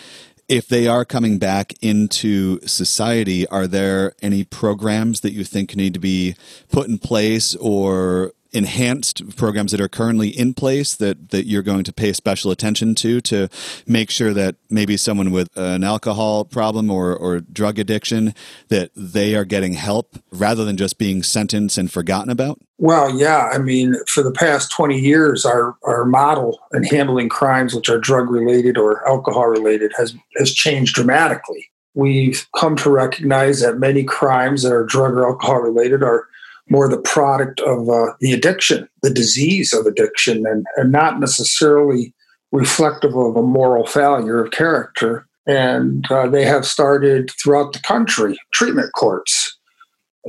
if 0.48 0.66
they 0.66 0.88
are 0.88 1.04
coming 1.04 1.38
back 1.38 1.74
into 1.82 2.58
society, 2.66 3.46
are 3.48 3.66
there 3.66 4.14
any 4.22 4.44
programs 4.44 5.20
that 5.20 5.32
you 5.32 5.44
think 5.44 5.76
need 5.76 5.92
to 5.92 6.00
be 6.00 6.34
put 6.72 6.88
in 6.88 6.98
place 6.98 7.54
or 7.56 8.32
enhanced 8.52 9.36
programs 9.36 9.72
that 9.72 9.80
are 9.80 9.88
currently 9.88 10.28
in 10.28 10.54
place 10.54 10.94
that, 10.96 11.30
that 11.30 11.46
you're 11.46 11.62
going 11.62 11.84
to 11.84 11.92
pay 11.92 12.12
special 12.12 12.50
attention 12.50 12.94
to 12.94 13.20
to 13.20 13.48
make 13.86 14.10
sure 14.10 14.32
that 14.32 14.56
maybe 14.70 14.96
someone 14.96 15.30
with 15.30 15.48
an 15.56 15.84
alcohol 15.84 16.44
problem 16.44 16.90
or, 16.90 17.14
or 17.14 17.40
drug 17.40 17.78
addiction 17.78 18.34
that 18.68 18.90
they 18.96 19.34
are 19.34 19.44
getting 19.44 19.74
help 19.74 20.16
rather 20.30 20.64
than 20.64 20.76
just 20.76 20.98
being 20.98 21.22
sentenced 21.22 21.76
and 21.76 21.92
forgotten 21.92 22.30
about? 22.30 22.58
Well, 22.78 23.18
yeah. 23.18 23.50
I 23.52 23.58
mean, 23.58 23.96
for 24.06 24.22
the 24.22 24.32
past 24.32 24.70
20 24.70 24.98
years, 24.98 25.44
our, 25.44 25.76
our 25.82 26.04
model 26.04 26.58
in 26.72 26.84
handling 26.84 27.28
crimes 27.28 27.74
which 27.74 27.88
are 27.88 27.98
drug 27.98 28.30
related 28.30 28.78
or 28.78 29.06
alcohol 29.06 29.46
related 29.46 29.92
has, 29.96 30.14
has 30.36 30.52
changed 30.52 30.94
dramatically. 30.94 31.70
We've 31.94 32.46
come 32.56 32.76
to 32.76 32.90
recognize 32.90 33.60
that 33.60 33.78
many 33.78 34.04
crimes 34.04 34.62
that 34.62 34.72
are 34.72 34.84
drug 34.84 35.14
or 35.14 35.26
alcohol 35.26 35.56
related 35.56 36.02
are 36.02 36.28
more 36.70 36.88
the 36.88 37.00
product 37.00 37.60
of 37.60 37.88
uh, 37.88 38.12
the 38.20 38.32
addiction, 38.32 38.88
the 39.02 39.10
disease 39.10 39.72
of 39.72 39.86
addiction, 39.86 40.46
and, 40.46 40.66
and 40.76 40.92
not 40.92 41.20
necessarily 41.20 42.14
reflective 42.52 43.16
of 43.16 43.36
a 43.36 43.42
moral 43.42 43.86
failure 43.86 44.42
of 44.42 44.50
character. 44.50 45.26
And 45.46 46.10
uh, 46.10 46.28
they 46.28 46.44
have 46.44 46.66
started 46.66 47.30
throughout 47.42 47.72
the 47.72 47.80
country 47.80 48.38
treatment 48.52 48.92
courts. 48.92 49.56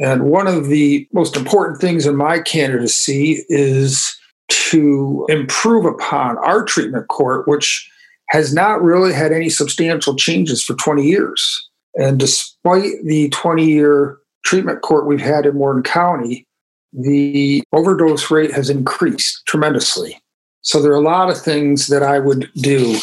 And 0.02 0.24
one 0.24 0.48
of 0.48 0.68
the 0.68 1.08
most 1.12 1.36
important 1.36 1.80
things 1.82 2.06
in 2.06 2.16
my 2.16 2.40
candidacy 2.40 3.44
is 3.50 4.18
to 4.50 5.26
improve 5.30 5.86
upon 5.86 6.38
our 6.38 6.64
treatment 6.64 7.08
court, 7.10 7.48
which 7.48 7.90
has 8.30 8.54
not 8.54 8.82
really 8.82 9.14
had 9.14 9.32
any 9.32 9.50
substantial 9.50 10.16
changes 10.16 10.64
for 10.64 10.76
20 10.76 11.04
years. 11.04 11.70
And 11.96 12.20
despite 12.20 12.94
the 13.04 13.30
20 13.30 13.66
year 13.66 14.19
treatment 14.44 14.82
court 14.82 15.06
we've 15.06 15.22
had 15.22 15.46
in 15.46 15.56
Warren 15.56 15.84
County, 15.84 16.46
the 16.94 17.64
overdose 17.72 18.32
rate 18.32 18.52
has 18.52 18.70
increased 18.70 19.46
tremendously. 19.46 20.20
So 20.62 20.82
there 20.82 20.92
are 20.92 20.96
a 20.96 21.02
lot 21.02 21.30
of 21.30 21.40
things 21.40 21.88
that 21.88 22.04
I 22.04 22.20
would 22.20 22.50
do 22.56 22.98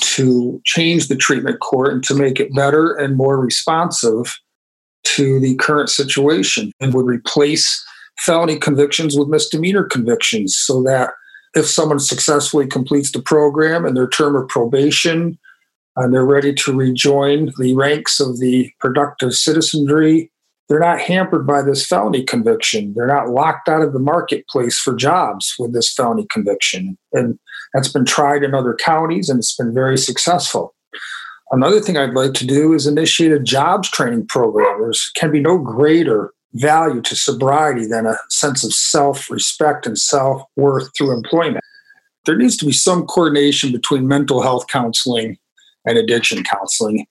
to 0.00 0.60
change 0.64 1.08
the 1.08 1.16
treatment 1.16 1.60
court 1.60 1.92
and 1.92 2.04
to 2.04 2.14
make 2.14 2.40
it 2.40 2.54
better 2.54 2.94
and 2.94 3.16
more 3.16 3.38
responsive 3.38 4.38
to 5.04 5.38
the 5.38 5.54
current 5.56 5.88
situation 5.88 6.72
and 6.80 6.92
would 6.94 7.06
replace 7.06 7.84
felony 8.18 8.58
convictions 8.58 9.16
with 9.16 9.28
misdemeanor 9.28 9.84
convictions 9.84 10.56
so 10.56 10.82
that 10.82 11.10
if 11.54 11.66
someone 11.66 12.00
successfully 12.00 12.66
completes 12.66 13.12
the 13.12 13.22
program 13.22 13.84
and 13.84 13.96
their 13.96 14.08
term 14.08 14.34
of 14.34 14.48
probation 14.48 15.38
and 15.96 16.12
they're 16.12 16.26
ready 16.26 16.52
to 16.52 16.76
rejoin 16.76 17.52
the 17.58 17.74
ranks 17.74 18.20
of 18.20 18.38
the 18.38 18.70
productive 18.80 19.32
citizenry 19.32 20.30
they're 20.68 20.80
not 20.80 21.00
hampered 21.00 21.46
by 21.46 21.62
this 21.62 21.86
felony 21.86 22.24
conviction. 22.24 22.92
They're 22.94 23.06
not 23.06 23.28
locked 23.28 23.68
out 23.68 23.82
of 23.82 23.92
the 23.92 24.00
marketplace 24.00 24.78
for 24.78 24.94
jobs 24.94 25.54
with 25.58 25.72
this 25.72 25.92
felony 25.92 26.26
conviction. 26.30 26.98
And 27.12 27.38
that's 27.72 27.88
been 27.88 28.04
tried 28.04 28.42
in 28.42 28.54
other 28.54 28.74
counties 28.74 29.28
and 29.28 29.38
it's 29.38 29.54
been 29.54 29.72
very 29.72 29.96
successful. 29.96 30.74
Another 31.52 31.80
thing 31.80 31.96
I'd 31.96 32.14
like 32.14 32.34
to 32.34 32.46
do 32.46 32.72
is 32.72 32.86
initiate 32.86 33.30
a 33.30 33.38
jobs 33.38 33.88
training 33.90 34.26
program. 34.26 34.80
There 34.80 34.92
can 35.14 35.30
be 35.30 35.40
no 35.40 35.58
greater 35.58 36.32
value 36.54 37.02
to 37.02 37.14
sobriety 37.14 37.86
than 37.86 38.06
a 38.06 38.16
sense 38.30 38.64
of 38.64 38.72
self 38.72 39.30
respect 39.30 39.86
and 39.86 39.96
self 39.96 40.42
worth 40.56 40.90
through 40.96 41.12
employment. 41.12 41.62
There 42.24 42.36
needs 42.36 42.56
to 42.56 42.66
be 42.66 42.72
some 42.72 43.06
coordination 43.06 43.70
between 43.70 44.08
mental 44.08 44.42
health 44.42 44.66
counseling 44.66 45.38
and 45.84 45.96
addiction 45.96 46.42
counseling 46.42 47.06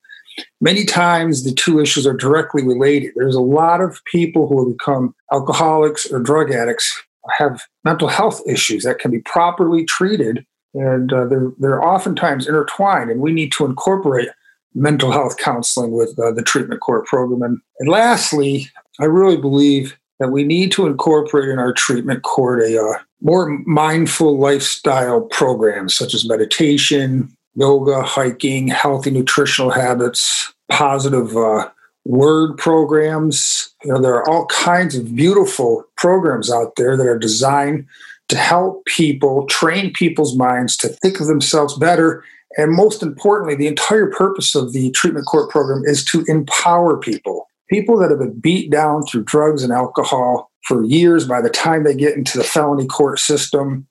many 0.61 0.85
times 0.85 1.43
the 1.43 1.53
two 1.53 1.79
issues 1.79 2.05
are 2.05 2.13
directly 2.13 2.63
related. 2.63 3.13
There's 3.15 3.35
a 3.35 3.41
lot 3.41 3.81
of 3.81 4.01
people 4.11 4.47
who 4.47 4.73
become 4.73 5.13
alcoholics 5.31 6.05
or 6.11 6.19
drug 6.19 6.51
addicts 6.51 7.03
have 7.37 7.61
mental 7.83 8.07
health 8.07 8.41
issues 8.47 8.83
that 8.83 8.99
can 8.99 9.11
be 9.11 9.19
properly 9.19 9.85
treated, 9.85 10.45
and 10.73 11.11
uh, 11.11 11.25
they're, 11.25 11.51
they're 11.59 11.83
oftentimes 11.83 12.47
intertwined, 12.47 13.09
and 13.09 13.21
we 13.21 13.31
need 13.31 13.51
to 13.53 13.65
incorporate 13.65 14.29
mental 14.73 15.11
health 15.11 15.37
counseling 15.37 15.91
with 15.91 16.17
uh, 16.19 16.31
the 16.31 16.43
treatment 16.43 16.81
court 16.81 17.05
program. 17.05 17.41
And, 17.41 17.59
and, 17.79 17.89
lastly, 17.89 18.69
I 18.99 19.05
really 19.05 19.37
believe 19.37 19.97
that 20.19 20.31
we 20.31 20.43
need 20.43 20.71
to 20.73 20.85
incorporate 20.85 21.49
in 21.49 21.59
our 21.59 21.73
treatment 21.73 22.23
court 22.23 22.61
a 22.61 22.81
uh, 22.81 22.99
more 23.21 23.57
mindful 23.65 24.37
lifestyle 24.37 25.21
program 25.21 25.89
such 25.89 26.13
as 26.13 26.27
meditation, 26.27 27.34
yoga, 27.55 28.03
hiking, 28.03 28.67
healthy 28.67 29.11
nutritional 29.11 29.71
habits, 29.71 30.53
positive 30.69 31.35
uh, 31.35 31.69
word 32.05 32.57
programs. 32.57 33.73
You 33.83 33.93
know, 33.93 34.01
there 34.01 34.15
are 34.15 34.29
all 34.29 34.45
kinds 34.47 34.95
of 34.95 35.15
beautiful 35.15 35.85
programs 35.97 36.51
out 36.51 36.73
there 36.77 36.95
that 36.95 37.07
are 37.07 37.17
designed 37.17 37.85
to 38.29 38.37
help 38.37 38.85
people 38.85 39.45
train 39.47 39.93
people's 39.93 40.35
minds 40.35 40.77
to 40.77 40.89
think 40.89 41.19
of 41.19 41.27
themselves 41.27 41.77
better. 41.77 42.23
And 42.57 42.71
most 42.71 43.03
importantly, 43.03 43.55
the 43.55 43.67
entire 43.67 44.09
purpose 44.09 44.55
of 44.55 44.73
the 44.73 44.91
treatment 44.91 45.25
court 45.25 45.49
program 45.49 45.83
is 45.85 46.03
to 46.05 46.23
empower 46.27 46.97
people. 46.97 47.49
People 47.69 47.97
that 47.97 48.09
have 48.09 48.19
been 48.19 48.39
beat 48.39 48.71
down 48.71 49.03
through 49.03 49.23
drugs 49.23 49.63
and 49.63 49.73
alcohol 49.73 50.51
for 50.63 50.83
years, 50.83 51.27
by 51.27 51.41
the 51.41 51.49
time 51.49 51.83
they 51.83 51.95
get 51.95 52.15
into 52.15 52.37
the 52.37 52.43
felony 52.43 52.87
court 52.87 53.19
system, 53.19 53.87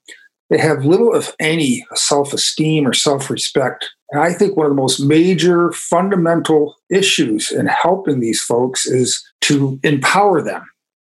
they 0.49 0.57
have 0.59 0.85
little, 0.85 1.15
if 1.15 1.33
any, 1.39 1.85
self 1.95 2.33
esteem 2.33 2.87
or 2.87 2.93
self 2.93 3.29
respect. 3.29 3.89
And 4.11 4.21
I 4.21 4.33
think 4.33 4.55
one 4.55 4.67
of 4.67 4.71
the 4.71 4.81
most 4.81 4.99
major 4.99 5.71
fundamental 5.71 6.75
issues 6.89 7.51
in 7.51 7.65
helping 7.65 8.19
these 8.19 8.41
folks 8.41 8.85
is 8.85 9.23
to 9.41 9.79
empower 9.83 10.41
them, 10.41 10.63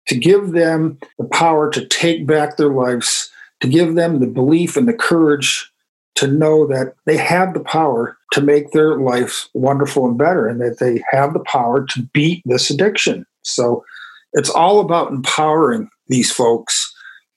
to 0.07 0.15
give 0.15 0.51
them 0.51 0.97
the 1.17 1.25
power 1.25 1.69
to 1.71 1.85
take 1.87 2.27
back 2.27 2.57
their 2.57 2.73
lives, 2.73 3.31
to 3.61 3.67
give 3.67 3.95
them 3.95 4.19
the 4.19 4.27
belief 4.27 4.75
and 4.75 4.87
the 4.87 4.93
courage 4.93 5.71
to 6.15 6.27
know 6.27 6.67
that 6.67 6.95
they 7.05 7.15
have 7.15 7.53
the 7.53 7.61
power 7.61 8.17
to 8.33 8.41
make 8.41 8.71
their 8.71 8.97
lives 8.97 9.49
wonderful 9.53 10.05
and 10.05 10.17
better 10.17 10.47
and 10.47 10.59
that 10.59 10.77
they 10.79 11.01
have 11.11 11.33
the 11.33 11.39
power 11.39 11.85
to 11.85 12.01
beat 12.13 12.43
this 12.45 12.69
addiction. 12.69 13.25
So 13.43 13.85
it's 14.33 14.49
all 14.49 14.81
about 14.81 15.11
empowering 15.11 15.89
these 16.07 16.29
folks 16.29 16.88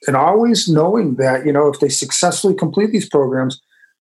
and 0.06 0.16
always 0.16 0.68
knowing 0.68 1.16
that 1.16 1.46
you 1.46 1.52
know 1.52 1.68
if 1.68 1.80
they 1.80 1.88
successfully 1.88 2.54
complete 2.54 2.90
these 2.90 3.08
programs 3.08 3.60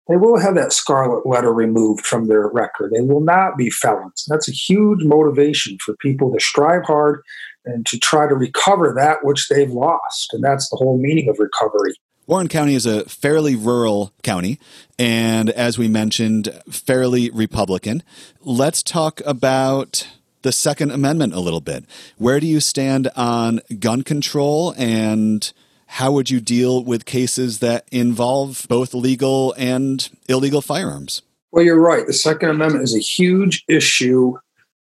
they 0.08 0.16
will 0.16 0.40
have 0.40 0.56
that 0.56 0.74
scarlet 0.74 1.26
letter 1.26 1.54
removed 1.54 2.06
from 2.06 2.28
their 2.28 2.48
record. 2.48 2.92
They 2.92 3.02
will 3.02 3.22
not 3.22 3.58
be 3.58 3.70
felons. 3.70 4.26
That's 4.28 4.48
a 4.48 4.54
huge 4.54 5.04
motivation 5.04 5.78
for 5.84 5.96
people 5.98 6.34
to 6.34 6.40
strive 6.40 6.86
hard 6.86 7.22
and 7.66 7.86
to 7.88 8.00
try 8.00 8.28
to 8.28 8.36
recover 8.36 8.94
that 8.98 9.18
which 9.24 9.50
they've 9.50 9.70
lost. 9.70 10.34
And 10.34 10.44
that's 10.44 10.70
the 10.70 10.78
whole 10.78 10.98
meaning 10.98 11.30
of 11.30 11.38
recovery. 11.40 11.94
Warren 12.26 12.48
County 12.48 12.76
is 12.76 12.86
a 12.86 13.06
fairly 13.06 13.56
rural 13.56 14.12
county, 14.22 14.60
and 15.00 15.50
as 15.50 15.78
we 15.78 15.88
mentioned, 15.88 16.50
fairly 16.70 17.30
Republican. 17.30 18.04
Let's 18.42 18.84
talk 18.84 19.22
about 19.26 20.06
the 20.42 20.52
Second 20.52 20.92
Amendment 20.92 21.34
a 21.34 21.40
little 21.40 21.62
bit. 21.62 21.86
Where 22.18 22.42
do 22.42 22.48
you 22.48 22.60
stand 22.60 23.10
on 23.16 23.62
gun 23.80 24.02
control 24.02 24.74
and 24.78 25.52
how 25.88 26.12
would 26.12 26.30
you 26.30 26.40
deal 26.40 26.84
with 26.84 27.06
cases 27.06 27.60
that 27.60 27.88
involve 27.92 28.66
both 28.70 28.94
legal 28.94 29.54
and 29.58 30.10
illegal 30.30 30.62
firearms? 30.62 31.22
Well, 31.52 31.64
you're 31.64 31.80
right. 31.80 32.06
The 32.06 32.14
Second 32.14 32.50
Amendment 32.50 32.84
is 32.84 32.96
a 32.96 33.00
huge 33.00 33.64
issue 33.68 34.38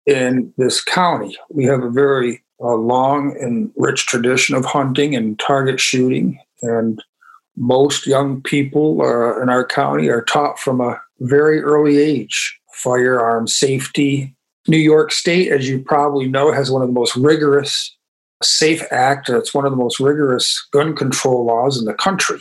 in 0.06 0.52
this 0.56 0.82
county. 0.82 1.37
We 1.49 1.64
have 1.64 1.82
a 1.82 1.90
very 1.90 2.42
uh, 2.61 2.75
long 2.75 3.37
and 3.40 3.70
rich 3.76 4.06
tradition 4.06 4.54
of 4.54 4.64
hunting 4.64 5.14
and 5.14 5.38
target 5.38 5.80
shooting, 5.80 6.38
and 6.62 7.02
most 7.56 8.06
young 8.06 8.42
people 8.42 9.00
uh, 9.00 9.40
in 9.40 9.49
our 9.49 9.64
county 9.64 10.09
are 10.09 10.25
taught 10.25 10.59
from 10.59 10.80
a 10.80 11.00
very 11.20 11.61
early 11.61 11.99
age 11.99 12.59
firearm 12.73 13.47
safety. 13.47 14.35
New 14.68 14.76
York 14.76 15.12
State, 15.12 15.50
as 15.50 15.68
you 15.68 15.80
probably 15.80 16.28
know, 16.28 16.52
has 16.52 16.70
one 16.70 16.82
of 16.82 16.88
the 16.88 16.94
most 16.94 17.16
rigorous 17.16 17.97
SAFE 18.42 18.82
Act. 18.90 19.28
It's 19.28 19.54
one 19.54 19.64
of 19.64 19.70
the 19.70 19.76
most 19.76 20.00
rigorous 20.00 20.66
gun 20.73 20.97
control 20.97 21.44
laws 21.44 21.78
in 21.78 21.85
the 21.85 21.94
country. 21.94 22.40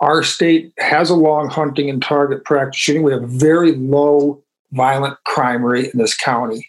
Our 0.00 0.22
state 0.22 0.72
has 0.78 1.10
a 1.10 1.14
long 1.14 1.50
hunting 1.50 1.90
and 1.90 2.02
target 2.02 2.44
practice 2.44 2.80
shooting. 2.80 3.02
We 3.02 3.12
have 3.12 3.24
a 3.24 3.26
very 3.26 3.72
low 3.72 4.42
violent 4.72 5.18
crime 5.24 5.62
rate 5.64 5.92
in 5.92 5.98
this 5.98 6.16
county. 6.16 6.66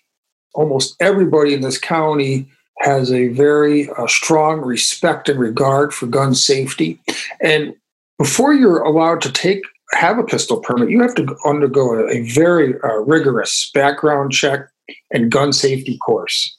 Almost 0.54 0.96
everybody 1.00 1.54
in 1.54 1.62
this 1.62 1.78
county 1.78 2.50
has 2.80 3.12
a 3.12 3.30
very 3.30 3.90
uh, 3.92 4.08
strong 4.08 4.60
respect 4.60 5.30
and 5.30 5.40
regard 5.40 5.94
for 5.94 6.08
gun 6.08 6.36
safety. 6.36 7.00
And 7.42 7.74
before 8.18 8.54
you're 8.54 8.82
allowed 8.82 9.22
to 9.22 9.32
take 9.32 9.62
have 9.94 10.18
a 10.18 10.24
pistol 10.24 10.60
permit, 10.60 10.90
you 10.90 11.02
have 11.02 11.16
to 11.16 11.36
undergo 11.46 11.94
a, 11.94 12.08
a 12.08 12.22
very 12.30 12.76
uh, 12.84 12.98
rigorous 13.00 13.70
background 13.74 14.32
check 14.32 14.68
and 15.12 15.32
gun 15.32 15.54
safety 15.54 15.98
course. 15.98 16.58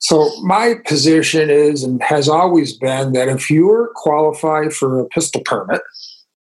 So 0.00 0.34
my 0.42 0.76
position 0.86 1.50
is 1.50 1.84
and 1.84 2.02
has 2.02 2.28
always 2.28 2.76
been 2.76 3.12
that 3.12 3.28
if 3.28 3.50
you're 3.50 3.90
qualified 3.94 4.72
for 4.72 4.98
a 4.98 5.06
pistol 5.06 5.42
permit, 5.44 5.82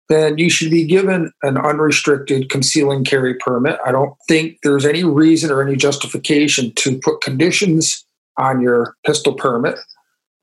then 0.09 0.37
you 0.37 0.49
should 0.49 0.71
be 0.71 0.85
given 0.85 1.31
an 1.43 1.57
unrestricted 1.57 2.49
conceal 2.49 2.91
and 2.91 3.05
carry 3.05 3.35
permit. 3.35 3.77
I 3.85 3.91
don't 3.91 4.13
think 4.27 4.57
there's 4.63 4.85
any 4.85 5.03
reason 5.03 5.51
or 5.51 5.61
any 5.61 5.75
justification 5.75 6.73
to 6.75 6.99
put 7.03 7.21
conditions 7.21 8.05
on 8.37 8.61
your 8.61 8.95
pistol 9.05 9.33
permit 9.33 9.79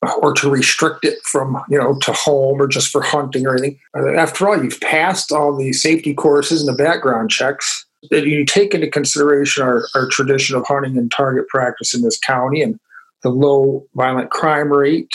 uh, 0.07 0.13
or 0.21 0.33
to 0.35 0.51
restrict 0.51 1.05
it 1.05 1.19
from, 1.25 1.63
you 1.69 1.79
know, 1.79 1.99
to 2.03 2.13
home 2.13 2.61
or 2.61 2.67
just 2.67 2.89
for 2.89 3.03
hunting 3.03 3.47
or 3.47 3.55
anything. 3.55 3.79
Uh, 3.97 4.15
after 4.15 4.49
all, 4.49 4.63
you've 4.63 4.81
passed 4.81 5.31
all 5.33 5.57
the 5.57 5.73
safety 5.73 6.15
courses 6.15 6.67
and 6.67 6.73
the 6.73 6.83
background 6.83 7.31
checks 7.31 7.87
that 8.11 8.27
you 8.27 8.45
take 8.45 8.75
into 8.75 8.89
consideration 8.89 9.63
our, 9.63 9.85
our 9.95 10.09
tradition 10.09 10.57
of 10.57 10.67
hunting 10.67 10.99
and 10.99 11.11
target 11.13 11.47
practice 11.49 11.95
in 11.95 12.03
this 12.03 12.19
county 12.19 12.63
and 12.63 12.81
the 13.23 13.31
low 13.31 13.87
violent 13.95 14.31
crime 14.31 14.73
rate 14.73 15.15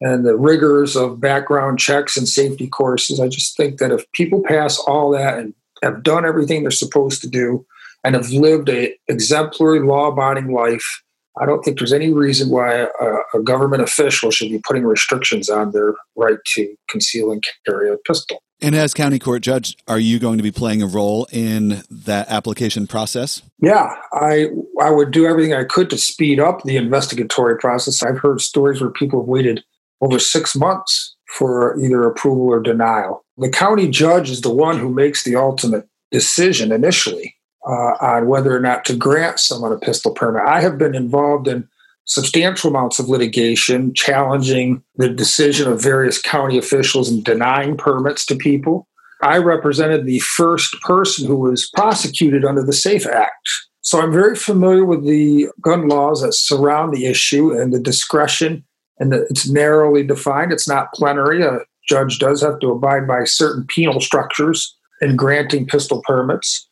and 0.00 0.24
the 0.24 0.36
rigors 0.36 0.96
of 0.96 1.20
background 1.20 1.78
checks 1.78 2.16
and 2.16 2.28
safety 2.28 2.66
courses. 2.66 3.20
I 3.20 3.28
just 3.28 3.56
think 3.56 3.78
that 3.78 3.90
if 3.90 4.10
people 4.12 4.42
pass 4.42 4.78
all 4.78 5.10
that 5.10 5.38
and 5.38 5.54
have 5.82 6.02
done 6.02 6.24
everything 6.24 6.62
they're 6.62 6.70
supposed 6.70 7.20
to 7.22 7.28
do 7.28 7.66
and 8.04 8.14
have 8.14 8.30
lived 8.30 8.68
a 8.68 8.94
exemplary 9.08 9.80
law-abiding 9.80 10.52
life, 10.52 11.02
I 11.40 11.46
don't 11.46 11.62
think 11.62 11.78
there's 11.78 11.92
any 11.92 12.12
reason 12.12 12.50
why 12.50 12.86
a, 13.00 13.38
a 13.38 13.42
government 13.42 13.82
official 13.82 14.30
should 14.30 14.50
be 14.50 14.58
putting 14.58 14.84
restrictions 14.84 15.48
on 15.48 15.72
their 15.72 15.94
right 16.16 16.38
to 16.54 16.74
conceal 16.88 17.30
and 17.30 17.42
carry 17.66 17.90
a 17.90 17.96
pistol. 17.98 18.42
And 18.62 18.74
as 18.74 18.92
county 18.92 19.18
court 19.18 19.42
judge, 19.42 19.76
are 19.88 19.98
you 19.98 20.18
going 20.18 20.36
to 20.36 20.42
be 20.42 20.50
playing 20.50 20.82
a 20.82 20.86
role 20.86 21.26
in 21.32 21.82
that 21.90 22.28
application 22.28 22.86
process? 22.86 23.42
Yeah, 23.60 23.94
I 24.12 24.48
I 24.80 24.90
would 24.90 25.10
do 25.10 25.26
everything 25.26 25.54
I 25.54 25.64
could 25.64 25.90
to 25.90 25.98
speed 25.98 26.40
up 26.40 26.62
the 26.62 26.76
investigatory 26.76 27.58
process. 27.58 28.02
I've 28.02 28.18
heard 28.18 28.40
stories 28.40 28.80
where 28.80 28.90
people 28.90 29.20
have 29.20 29.28
waited 29.28 29.64
over 30.00 30.18
six 30.18 30.54
months 30.54 31.16
for 31.36 31.78
either 31.80 32.04
approval 32.04 32.46
or 32.48 32.60
denial. 32.60 33.24
The 33.38 33.50
county 33.50 33.88
judge 33.88 34.30
is 34.30 34.40
the 34.40 34.52
one 34.52 34.78
who 34.78 34.92
makes 34.92 35.24
the 35.24 35.36
ultimate 35.36 35.86
decision 36.10 36.72
initially 36.72 37.36
uh, 37.66 37.94
on 38.00 38.26
whether 38.26 38.54
or 38.54 38.60
not 38.60 38.84
to 38.86 38.96
grant 38.96 39.38
someone 39.38 39.72
a 39.72 39.78
pistol 39.78 40.12
permit. 40.12 40.42
I 40.46 40.60
have 40.60 40.76
been 40.76 40.94
involved 40.94 41.48
in 41.48 41.68
substantial 42.10 42.70
amounts 42.70 42.98
of 42.98 43.08
litigation 43.08 43.94
challenging 43.94 44.82
the 44.96 45.08
decision 45.08 45.70
of 45.70 45.80
various 45.80 46.20
county 46.20 46.58
officials 46.58 47.08
and 47.08 47.24
denying 47.24 47.76
permits 47.76 48.26
to 48.26 48.34
people. 48.34 48.88
I 49.22 49.38
represented 49.38 50.04
the 50.04 50.18
first 50.18 50.74
person 50.82 51.28
who 51.28 51.36
was 51.36 51.70
prosecuted 51.72 52.44
under 52.44 52.64
the 52.64 52.72
SAFE 52.72 53.06
Act. 53.06 53.48
So 53.82 54.00
I'm 54.00 54.12
very 54.12 54.34
familiar 54.34 54.84
with 54.84 55.06
the 55.06 55.48
gun 55.60 55.86
laws 55.86 56.22
that 56.22 56.34
surround 56.34 56.92
the 56.92 57.06
issue 57.06 57.56
and 57.56 57.72
the 57.72 57.78
discretion, 57.78 58.64
and 58.98 59.14
it's 59.14 59.48
narrowly 59.48 60.02
defined. 60.02 60.52
It's 60.52 60.68
not 60.68 60.92
plenary. 60.92 61.42
A 61.44 61.60
judge 61.88 62.18
does 62.18 62.42
have 62.42 62.58
to 62.58 62.72
abide 62.72 63.06
by 63.06 63.22
certain 63.22 63.66
penal 63.68 64.00
structures 64.00 64.76
in 65.00 65.14
granting 65.14 65.64
pistol 65.64 66.02
permits. 66.04 66.66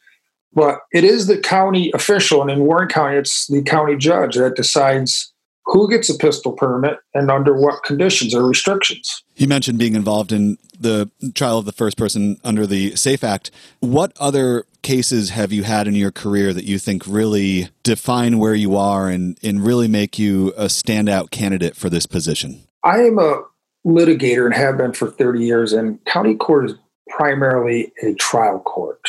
But 0.52 0.81
it 0.93 1.05
is 1.05 1.26
the 1.26 1.38
county 1.38 1.90
official, 1.95 2.43
and 2.43 2.50
in 2.50 2.61
Warren 2.61 2.88
County, 2.88 3.17
it's 3.17 3.47
the 3.47 3.62
county 3.62 3.96
judge 3.96 4.37
that 4.37 4.57
decides 4.57 5.33
who 5.68 5.88
gets 5.88 6.09
a 6.09 6.16
pistol 6.16 6.53
permit 6.53 6.99
and 7.12 7.31
under 7.31 7.55
what 7.55 7.85
conditions 7.85 8.35
or 8.35 8.46
restrictions. 8.46 9.22
You 9.37 9.46
mentioned 9.46 9.79
being 9.79 9.94
involved 9.94 10.33
in 10.33 10.57
the 10.81 11.11
trial 11.35 11.59
of 11.59 11.66
the 11.66 11.72
first 11.72 11.99
person 11.99 12.38
under 12.42 12.66
the 12.66 12.96
SAFE 12.96 13.22
Act. 13.22 13.51
What 13.81 14.12
other 14.18 14.64
cases 14.83 15.31
have 15.31 15.53
you 15.53 15.64
had 15.64 15.87
in 15.87 15.94
your 15.94 16.11
career 16.11 16.55
that 16.55 16.64
you 16.64 16.79
think 16.79 17.03
really 17.07 17.68
define 17.83 18.38
where 18.38 18.55
you 18.55 18.77
are 18.77 19.09
and, 19.11 19.38
and 19.42 19.64
really 19.64 19.88
make 19.88 20.18
you 20.18 20.55
a 20.57 20.66
standout 20.66 21.31
candidate 21.31 21.77
for 21.77 21.90
this 21.90 22.07
position? 22.07 22.62
I 22.83 23.01
am 23.01 23.18
a 23.18 23.42
litigator 23.87 24.46
and 24.46 24.55
have 24.55 24.79
been 24.79 24.94
for 24.94 25.11
30 25.11 25.44
years, 25.44 25.75
and 25.75 26.03
county 26.07 26.35
court 26.35 26.70
is 26.70 26.75
primarily 27.11 27.92
a 28.03 28.14
trial 28.14 28.61
court 28.61 29.01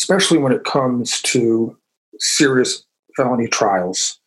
especially 0.00 0.38
when 0.38 0.52
it 0.52 0.64
comes 0.64 1.20
to 1.20 1.76
serious 2.18 2.84
felony 3.16 3.46
trials. 3.46 4.18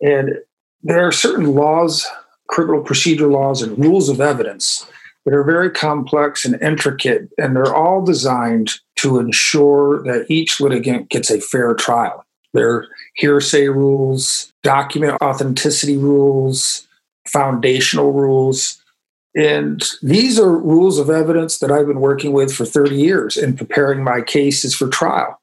And 0.00 0.38
there 0.82 1.06
are 1.06 1.12
certain 1.12 1.54
laws, 1.54 2.04
criminal 2.48 2.82
procedure 2.82 3.28
laws, 3.28 3.62
and 3.62 3.78
rules 3.78 4.08
of 4.08 4.20
evidence 4.20 4.84
that 5.24 5.32
are 5.32 5.44
very 5.44 5.70
complex 5.70 6.44
and 6.44 6.60
intricate, 6.60 7.30
and 7.38 7.54
they're 7.54 7.74
all 7.74 8.04
designed 8.04 8.72
to 8.96 9.20
ensure 9.20 10.02
that 10.02 10.26
each 10.28 10.60
litigant 10.60 11.10
gets 11.10 11.30
a 11.30 11.40
fair 11.40 11.74
trial. 11.74 12.26
There 12.52 12.70
are 12.70 12.86
hearsay 13.14 13.68
rules, 13.68 14.52
document 14.64 15.16
authenticity 15.22 15.96
rules, 15.96 16.88
foundational 17.28 18.12
rules. 18.12 18.82
And 19.36 19.82
these 20.02 20.38
are 20.38 20.56
rules 20.56 20.98
of 20.98 21.10
evidence 21.10 21.58
that 21.58 21.72
I've 21.72 21.88
been 21.88 22.00
working 22.00 22.32
with 22.32 22.54
for 22.54 22.64
30 22.64 22.94
years 22.94 23.36
in 23.36 23.56
preparing 23.56 24.04
my 24.04 24.20
cases 24.20 24.74
for 24.74 24.88
trial. 24.88 25.40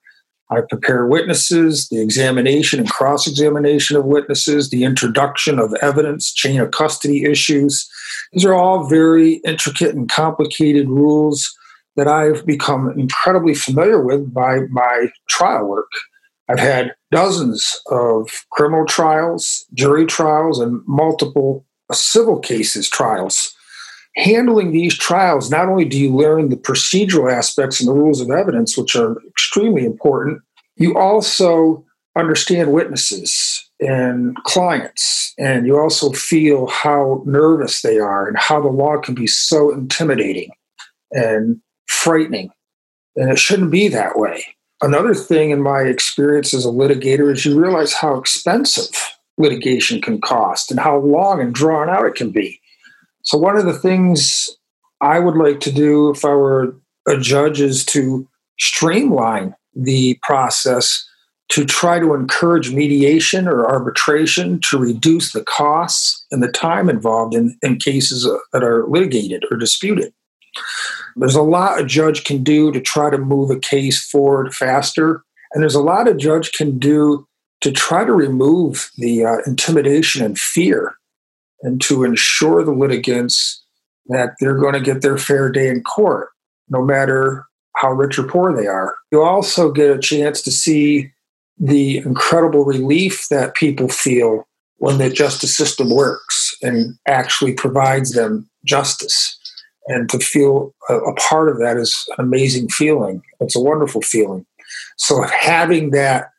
I 0.50 0.62
prepare 0.70 1.06
witnesses, 1.06 1.88
the 1.90 2.02
examination 2.02 2.80
and 2.80 2.90
cross 2.90 3.26
examination 3.26 3.96
of 3.96 4.06
witnesses, 4.06 4.70
the 4.70 4.84
introduction 4.84 5.60
of 5.60 5.74
evidence, 5.82 6.34
chain 6.34 6.60
of 6.60 6.72
custody 6.72 7.24
issues. 7.24 7.90
These 8.34 8.44
are 8.44 8.54
all 8.54 8.88
very 8.88 9.36
intricate 9.46 9.96
and 9.96 10.10
complicated 10.10 10.90
rules 10.90 11.50
that 11.96 12.08
I've 12.08 12.46
become 12.46 12.94
incredibly 12.98 13.54
familiar 13.54 14.02
with 14.02 14.34
by 14.34 14.62
my 14.70 15.08
trial 15.30 15.68
work. 15.68 15.92
I've 16.50 16.60
had 16.60 16.96
dozens 17.12 17.82
of 17.90 18.30
criminal 18.52 18.86
trials, 18.86 19.66
jury 19.74 20.06
trials, 20.06 20.60
and 20.60 20.82
multiple 20.86 21.66
civil 21.94 22.40
cases 22.40 22.90
trials 22.90 23.56
handling 24.16 24.72
these 24.72 24.98
trials, 24.98 25.50
not 25.50 25.70
only 25.70 25.86
do 25.86 25.98
you 25.98 26.16
learn 26.16 26.50
the 26.50 26.58
procedural 26.58 27.32
aspects 27.32 27.80
and 27.80 27.88
the 27.88 27.94
rules 27.94 28.22
of 28.22 28.30
evidence, 28.30 28.78
which 28.78 28.96
are 28.96 29.16
extremely 29.28 29.86
important, 29.86 30.42
you 30.76 30.98
also 30.98 31.86
understand 32.16 32.74
witnesses 32.74 33.70
and 33.80 34.36
clients, 34.44 35.34
and 35.40 35.66
you 35.66 35.78
also 35.78 36.12
feel 36.12 36.68
how 36.68 37.24
nervous 37.26 37.82
they 37.82 37.98
are 38.00 38.28
and 38.28 38.38
how 38.38 38.62
the 38.62 38.68
law 38.68 38.98
can 38.98 39.16
be 39.16 39.28
so 39.28 39.72
intimidating 39.72 40.52
and 41.12 41.60
frightening. 41.88 42.52
And 43.16 43.32
it 43.32 43.40
shouldn't 43.40 43.72
be 43.72 43.88
that 43.90 44.18
way. 44.18 44.44
Another 44.82 45.14
thing 45.14 45.52
in 45.52 45.62
my 45.62 45.82
experience 45.82 46.54
as 46.54 46.66
a 46.66 46.70
litigator 46.70 47.32
is 47.32 47.46
you 47.46 47.60
realize 47.60 47.94
how 47.94 48.16
expensive 48.16 48.90
litigation 49.38 50.02
can 50.02 50.22
cost 50.22 50.72
and 50.72 50.80
how 50.80 50.98
long 50.98 51.40
and 51.40 51.54
drawn 51.54 51.90
out 51.90 52.06
it 52.06 52.16
can 52.16 52.32
be. 52.32 52.61
So, 53.24 53.38
one 53.38 53.58
of 53.58 53.66
the 53.66 53.78
things 53.78 54.50
I 55.02 55.20
would 55.20 55.36
like 55.36 55.60
to 55.62 55.72
do 55.72 56.10
if 56.10 56.26
I 56.26 56.30
were 56.30 56.76
a 57.08 57.18
judge 57.18 57.62
is 57.62 57.86
to 57.88 58.28
streamline 58.60 59.56
the 59.76 60.20
process 60.22 61.08
to 61.50 61.66
try 61.66 62.00
to 62.00 62.14
encourage 62.14 62.72
mediation 62.72 63.48
or 63.48 63.68
arbitration 63.68 64.60
to 64.70 64.78
reduce 64.78 65.34
the 65.34 65.44
costs 65.44 66.26
and 66.32 66.42
the 66.42 66.52
time 66.52 66.90
involved 66.90 67.36
in, 67.36 67.58
in 67.62 67.78
cases 67.78 68.30
that 68.54 68.64
are 68.64 68.88
litigated 68.88 69.44
or 69.52 69.58
disputed. 69.58 70.14
There's 71.18 71.36
a 71.36 71.42
lot 71.42 71.82
a 71.82 71.86
judge 71.86 72.24
can 72.24 72.42
do 72.42 72.72
to 72.72 72.80
try 72.80 73.10
to 73.10 73.18
move 73.18 73.52
a 73.52 73.60
case 73.60 74.06
forward 74.10 74.54
faster, 74.54 75.24
and 75.54 75.62
there's 75.62 75.76
a 75.76 75.82
lot 75.82 76.08
a 76.08 76.14
judge 76.14 76.54
can 76.54 76.80
do 76.80 77.28
to 77.62 77.72
try 77.72 78.06
to 78.06 78.14
remove 78.14 78.90
the 78.98 79.26
uh, 79.26 79.38
intimidation 79.46 80.24
and 80.24 80.38
fear 80.40 80.96
and 81.64 81.82
to 81.82 82.04
ensure 82.04 82.64
the 82.64 82.72
litigants 82.72 83.64
that 84.08 84.36
they're 84.40 84.58
going 84.58 84.74
to 84.74 84.80
get 84.80 85.02
their 85.02 85.18
fair 85.18 85.52
day 85.52 85.68
in 85.68 85.84
court, 85.84 86.30
no 86.70 86.84
matter 86.84 87.46
how 87.76 87.92
rich 87.92 88.20
or 88.20 88.24
poor 88.24 88.56
they 88.56 88.68
are. 88.68 88.96
You 89.12 89.22
also 89.22 89.72
get 89.72 89.96
a 89.96 90.00
chance 90.00 90.42
to 90.44 90.52
see 90.52 91.12
the 91.58 91.98
incredible 91.98 92.66
relief 92.66 93.28
that 93.30 93.56
people 93.56 93.88
feel 93.88 94.48
when 94.78 94.98
the 94.98 95.10
justice 95.10 95.56
system 95.56 95.94
works 95.94 96.56
and 96.62 96.96
actually 97.08 97.54
provides 97.54 98.14
them 98.14 98.50
justice. 98.66 99.38
And 99.88 100.10
to 100.10 100.20
feel 100.20 100.74
a, 100.90 101.14
part 101.14 101.50
of 101.50 101.60
that 101.60 101.78
is 101.78 102.06
an 102.18 102.26
amazing 102.26 102.70
feeling. 102.70 103.22
It's 103.40 103.56
a 103.56 103.60
wonderful 103.60 104.02
feeling. 104.02 104.46
So 104.98 105.24
having 105.24 105.92
that 105.92 106.30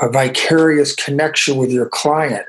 a 0.00 0.08
vicarious 0.08 0.94
connection 0.94 1.56
with 1.56 1.70
your 1.70 1.88
client 1.88 2.46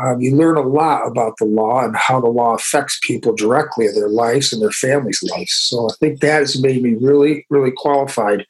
Um, 0.00 0.20
you 0.20 0.34
learn 0.34 0.56
a 0.56 0.62
lot 0.62 1.06
about 1.06 1.34
the 1.38 1.44
law 1.44 1.84
and 1.84 1.94
how 1.94 2.20
the 2.20 2.28
law 2.28 2.54
affects 2.54 2.98
people 3.02 3.34
directly 3.34 3.86
in 3.86 3.94
their 3.94 4.08
lives 4.08 4.52
and 4.52 4.62
their 4.62 4.70
families' 4.70 5.22
lives. 5.22 5.52
So 5.52 5.88
I 5.90 5.92
think 6.00 6.20
that 6.20 6.40
has 6.40 6.60
made 6.60 6.82
me 6.82 6.94
really, 6.94 7.46
really 7.50 7.72
qualified 7.76 8.46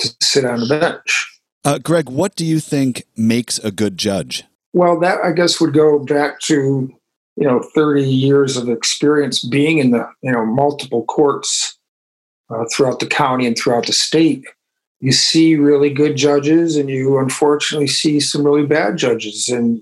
to 0.00 0.16
sit 0.20 0.44
on 0.44 0.60
the 0.60 0.66
bench. 0.66 1.40
Uh, 1.64 1.78
Greg, 1.78 2.08
what 2.08 2.34
do 2.34 2.44
you 2.44 2.60
think 2.60 3.04
makes 3.16 3.58
a 3.60 3.70
good 3.70 3.96
judge? 3.96 4.44
Well, 4.72 4.98
that 5.00 5.18
I 5.24 5.30
guess 5.30 5.60
would 5.60 5.72
go 5.72 6.00
back 6.00 6.40
to 6.40 6.92
you 7.36 7.46
know 7.46 7.62
30 7.74 8.02
years 8.02 8.56
of 8.56 8.68
experience 8.68 9.42
being 9.42 9.78
in 9.78 9.92
the 9.92 10.08
you 10.22 10.32
know 10.32 10.44
multiple 10.44 11.04
courts 11.04 11.78
uh, 12.50 12.64
throughout 12.72 13.00
the 13.00 13.06
county 13.06 13.46
and 13.46 13.56
throughout 13.56 13.86
the 13.86 13.92
state. 13.92 14.44
You 15.00 15.12
see 15.12 15.54
really 15.56 15.90
good 15.90 16.16
judges, 16.16 16.76
and 16.76 16.88
you 16.88 17.18
unfortunately 17.18 17.86
see 17.86 18.20
some 18.20 18.44
really 18.44 18.66
bad 18.66 18.96
judges. 18.96 19.48
And 19.48 19.80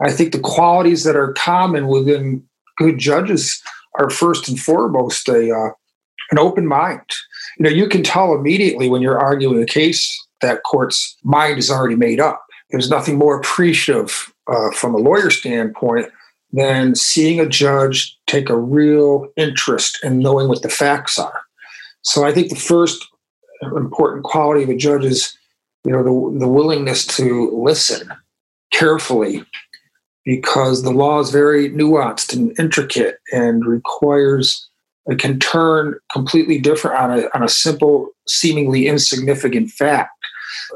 I 0.00 0.10
think 0.10 0.32
the 0.32 0.40
qualities 0.40 1.04
that 1.04 1.16
are 1.16 1.32
common 1.32 1.86
within 1.86 2.42
good 2.76 2.98
judges 2.98 3.62
are 3.98 4.10
first 4.10 4.48
and 4.48 4.58
foremost 4.58 5.28
a 5.28 5.54
uh, 5.54 5.70
an 6.30 6.38
open 6.38 6.66
mind. 6.66 7.02
You 7.58 7.64
know, 7.64 7.70
you 7.70 7.88
can 7.88 8.02
tell 8.02 8.34
immediately 8.34 8.88
when 8.88 9.02
you're 9.02 9.18
arguing 9.18 9.62
a 9.62 9.66
case 9.66 10.20
that 10.40 10.62
court's 10.64 11.16
mind 11.22 11.58
is 11.58 11.70
already 11.70 11.96
made 11.96 12.18
up. 12.20 12.44
There's 12.70 12.90
nothing 12.90 13.18
more 13.18 13.36
appreciative 13.38 14.32
uh, 14.48 14.70
from 14.72 14.94
a 14.94 14.98
lawyer 14.98 15.30
standpoint 15.30 16.08
than 16.52 16.94
seeing 16.94 17.40
a 17.40 17.48
judge 17.48 18.16
take 18.26 18.48
a 18.48 18.56
real 18.56 19.28
interest 19.36 19.98
in 20.02 20.18
knowing 20.18 20.48
what 20.48 20.62
the 20.62 20.68
facts 20.68 21.18
are. 21.18 21.42
So 22.02 22.24
I 22.24 22.32
think 22.32 22.48
the 22.48 22.56
first 22.56 23.06
important 23.62 24.24
quality 24.24 24.62
of 24.62 24.68
a 24.68 24.76
judge 24.76 25.04
is, 25.04 25.36
you 25.84 25.92
know, 25.92 26.02
the, 26.02 26.38
the 26.40 26.48
willingness 26.48 27.06
to 27.16 27.50
listen 27.50 28.10
carefully 28.72 29.44
because 30.24 30.82
the 30.82 30.90
law 30.90 31.20
is 31.20 31.30
very 31.30 31.70
nuanced 31.70 32.32
and 32.32 32.58
intricate 32.58 33.18
and 33.32 33.64
requires 33.64 34.68
it 35.06 35.18
can 35.18 35.38
turn 35.38 35.96
completely 36.10 36.58
different 36.58 36.96
on 36.96 37.18
a, 37.18 37.28
on 37.34 37.42
a 37.42 37.48
simple 37.48 38.08
seemingly 38.26 38.86
insignificant 38.86 39.70
fact. 39.70 40.12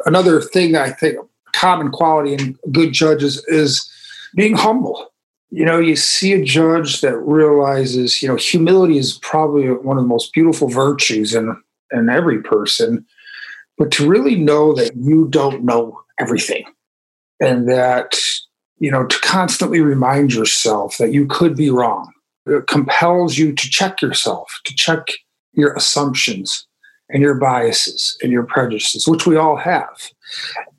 Another 0.04 0.40
thing 0.40 0.76
i 0.76 0.90
think 0.90 1.18
common 1.52 1.90
quality 1.90 2.34
in 2.34 2.56
good 2.70 2.92
judges 2.92 3.44
is 3.48 3.90
being 4.37 4.54
humble. 4.54 5.11
You 5.50 5.64
know 5.64 5.78
you 5.78 5.96
see 5.96 6.34
a 6.34 6.44
judge 6.44 7.00
that 7.00 7.16
realizes 7.16 8.22
you 8.22 8.28
know 8.28 8.37
humility 8.37 8.98
is 8.98 9.18
probably 9.22 9.68
one 9.70 9.96
of 9.96 10.04
the 10.04 10.08
most 10.08 10.32
beautiful 10.34 10.68
virtues 10.68 11.34
in 11.34 11.56
in 11.90 12.11
every 12.11 12.42
person 12.42 13.06
but 13.78 13.90
to 13.92 14.06
really 14.06 14.34
know 14.34 14.74
that 14.74 14.94
you 14.94 15.28
don't 15.30 15.64
know 15.64 15.98
everything 16.20 16.64
and 17.40 17.66
that 17.68 18.18
you 18.79 18.91
know 18.91 19.07
to 19.07 19.19
constantly 19.21 19.81
remind 19.81 20.33
yourself 20.33 20.97
that 20.99 21.12
you 21.12 21.27
could 21.27 21.57
be 21.57 21.71
wrong 21.71 22.12
it 22.47 22.67
compels 22.67 23.37
you 23.37 23.53
to 23.53 23.69
check 23.69 24.01
yourself 24.01 24.61
to 24.64 24.75
check 24.75 25.09
your 25.53 25.73
assumptions 25.75 26.67
and 27.11 27.23
your 27.23 27.35
biases 27.35 28.17
and 28.23 28.33
your 28.33 28.45
prejudices 28.45 29.09
which 29.09 29.27
we 29.27 29.37
all 29.37 29.57
have 29.57 30.11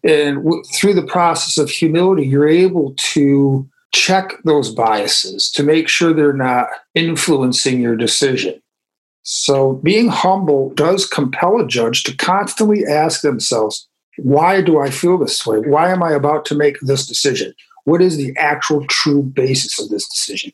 and 0.04 0.38
w- 0.44 0.64
through 0.76 0.94
the 0.94 1.06
process 1.06 1.58
of 1.58 1.70
humility 1.70 2.26
you're 2.26 2.48
able 2.48 2.94
to 2.98 3.70
check 3.94 4.34
those 4.44 4.74
biases 4.74 5.50
to 5.52 5.64
make 5.64 5.88
sure 5.88 6.14
they're 6.14 6.34
not 6.34 6.68
influencing 6.96 7.82
your 7.82 7.96
decision. 7.96 8.62
So, 9.24 9.74
being 9.84 10.08
humble 10.08 10.72
does 10.72 11.06
compel 11.06 11.60
a 11.60 11.68
judge 11.68 12.04
to 12.04 12.16
constantly 12.16 12.86
ask 12.86 13.22
themselves, 13.22 13.88
why 14.18 14.62
do 14.62 14.80
I 14.80 14.90
feel 14.90 15.18
this 15.18 15.46
way? 15.46 15.60
Why 15.60 15.92
am 15.92 16.02
I 16.04 16.12
about 16.12 16.46
to 16.46 16.56
make 16.56 16.80
this 16.82 17.06
decision? 17.06 17.54
What 17.86 18.02
is 18.02 18.18
the 18.18 18.36
actual 18.38 18.86
true 18.88 19.24
basis 19.24 19.80
of 19.80 19.90
this 19.90 20.08
decision? 20.08 20.52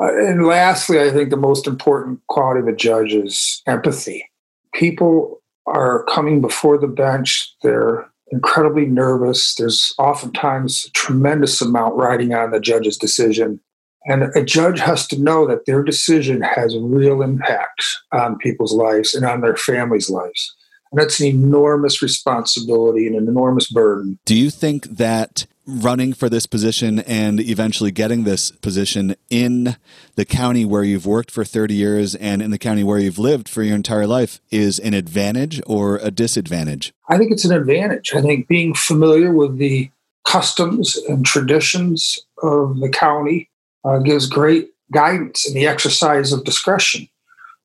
Uh, 0.00 0.14
and 0.16 0.46
lastly, 0.46 1.00
I 1.00 1.10
think 1.10 1.30
the 1.30 1.36
most 1.36 1.66
important 1.66 2.20
quality 2.28 2.60
of 2.60 2.68
a 2.68 2.76
judge 2.76 3.12
is 3.14 3.62
empathy. 3.66 4.28
People 4.74 5.42
are 5.66 6.04
coming 6.04 6.40
before 6.40 6.78
the 6.78 6.86
bench, 6.86 7.54
they're 7.62 8.08
incredibly 8.30 8.86
nervous. 8.86 9.54
There's 9.54 9.94
oftentimes 9.98 10.86
a 10.86 10.90
tremendous 10.90 11.60
amount 11.62 11.96
riding 11.96 12.34
on 12.34 12.50
the 12.50 12.60
judge's 12.60 12.98
decision. 12.98 13.60
And 14.06 14.24
a 14.36 14.44
judge 14.44 14.78
has 14.80 15.06
to 15.08 15.20
know 15.20 15.46
that 15.46 15.66
their 15.66 15.82
decision 15.82 16.40
has 16.42 16.76
real 16.78 17.22
impact 17.22 17.84
on 18.12 18.38
people's 18.38 18.72
lives 18.72 19.14
and 19.14 19.24
on 19.24 19.40
their 19.40 19.56
families' 19.56 20.10
lives. 20.10 20.54
And 20.92 21.00
that's 21.00 21.20
an 21.20 21.26
enormous 21.26 22.02
responsibility 22.02 23.06
and 23.06 23.16
an 23.16 23.28
enormous 23.28 23.70
burden. 23.70 24.18
Do 24.24 24.36
you 24.36 24.50
think 24.50 24.84
that 24.84 25.46
running 25.66 26.12
for 26.12 26.28
this 26.28 26.46
position 26.46 27.00
and 27.00 27.40
eventually 27.40 27.90
getting 27.90 28.24
this 28.24 28.52
position 28.52 29.16
in 29.28 29.76
the 30.14 30.24
county 30.24 30.64
where 30.64 30.84
you've 30.84 31.06
worked 31.06 31.30
for 31.30 31.44
30 31.44 31.74
years 31.74 32.14
and 32.14 32.40
in 32.40 32.52
the 32.52 32.58
county 32.58 32.84
where 32.84 32.98
you've 32.98 33.18
lived 33.18 33.48
for 33.48 33.62
your 33.62 33.74
entire 33.74 34.06
life 34.06 34.40
is 34.50 34.78
an 34.78 34.94
advantage 34.94 35.60
or 35.66 35.98
a 36.02 36.10
disadvantage? 36.10 36.92
I 37.08 37.18
think 37.18 37.32
it's 37.32 37.44
an 37.44 37.52
advantage. 37.52 38.14
I 38.14 38.22
think 38.22 38.46
being 38.46 38.74
familiar 38.74 39.32
with 39.32 39.58
the 39.58 39.90
customs 40.24 40.96
and 41.08 41.26
traditions 41.26 42.20
of 42.42 42.78
the 42.78 42.88
county 42.88 43.50
uh, 43.84 43.98
gives 43.98 44.28
great 44.28 44.70
guidance 44.92 45.48
in 45.48 45.54
the 45.54 45.66
exercise 45.66 46.32
of 46.32 46.44
discretion. 46.44 47.08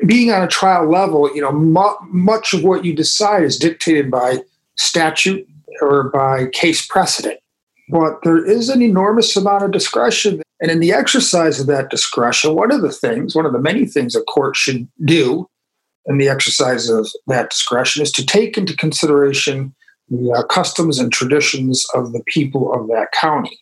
Being 0.05 0.31
on 0.31 0.41
a 0.41 0.47
trial 0.47 0.89
level, 0.89 1.33
you 1.35 1.41
know, 1.41 1.51
mu- 1.51 1.95
much 2.09 2.53
of 2.53 2.63
what 2.63 2.85
you 2.85 2.93
decide 2.95 3.43
is 3.43 3.57
dictated 3.57 4.09
by 4.09 4.39
statute 4.75 5.47
or 5.81 6.09
by 6.09 6.47
case 6.47 6.85
precedent. 6.85 7.39
But 7.89 8.19
there 8.23 8.43
is 8.43 8.69
an 8.69 8.81
enormous 8.81 9.35
amount 9.35 9.63
of 9.63 9.71
discretion. 9.71 10.41
And 10.61 10.71
in 10.71 10.79
the 10.79 10.93
exercise 10.93 11.59
of 11.59 11.67
that 11.67 11.89
discretion, 11.89 12.55
one 12.55 12.71
of 12.71 12.81
the 12.81 12.91
things, 12.91 13.35
one 13.35 13.45
of 13.45 13.53
the 13.53 13.59
many 13.59 13.85
things 13.85 14.15
a 14.15 14.21
court 14.21 14.55
should 14.55 14.87
do 15.05 15.49
in 16.05 16.17
the 16.17 16.29
exercise 16.29 16.89
of 16.89 17.07
that 17.27 17.49
discretion 17.49 18.01
is 18.01 18.11
to 18.13 18.25
take 18.25 18.57
into 18.57 18.75
consideration 18.75 19.73
the 20.09 20.31
uh, 20.31 20.43
customs 20.43 20.99
and 20.99 21.11
traditions 21.11 21.85
of 21.93 22.11
the 22.11 22.23
people 22.27 22.73
of 22.73 22.87
that 22.87 23.11
county. 23.13 23.59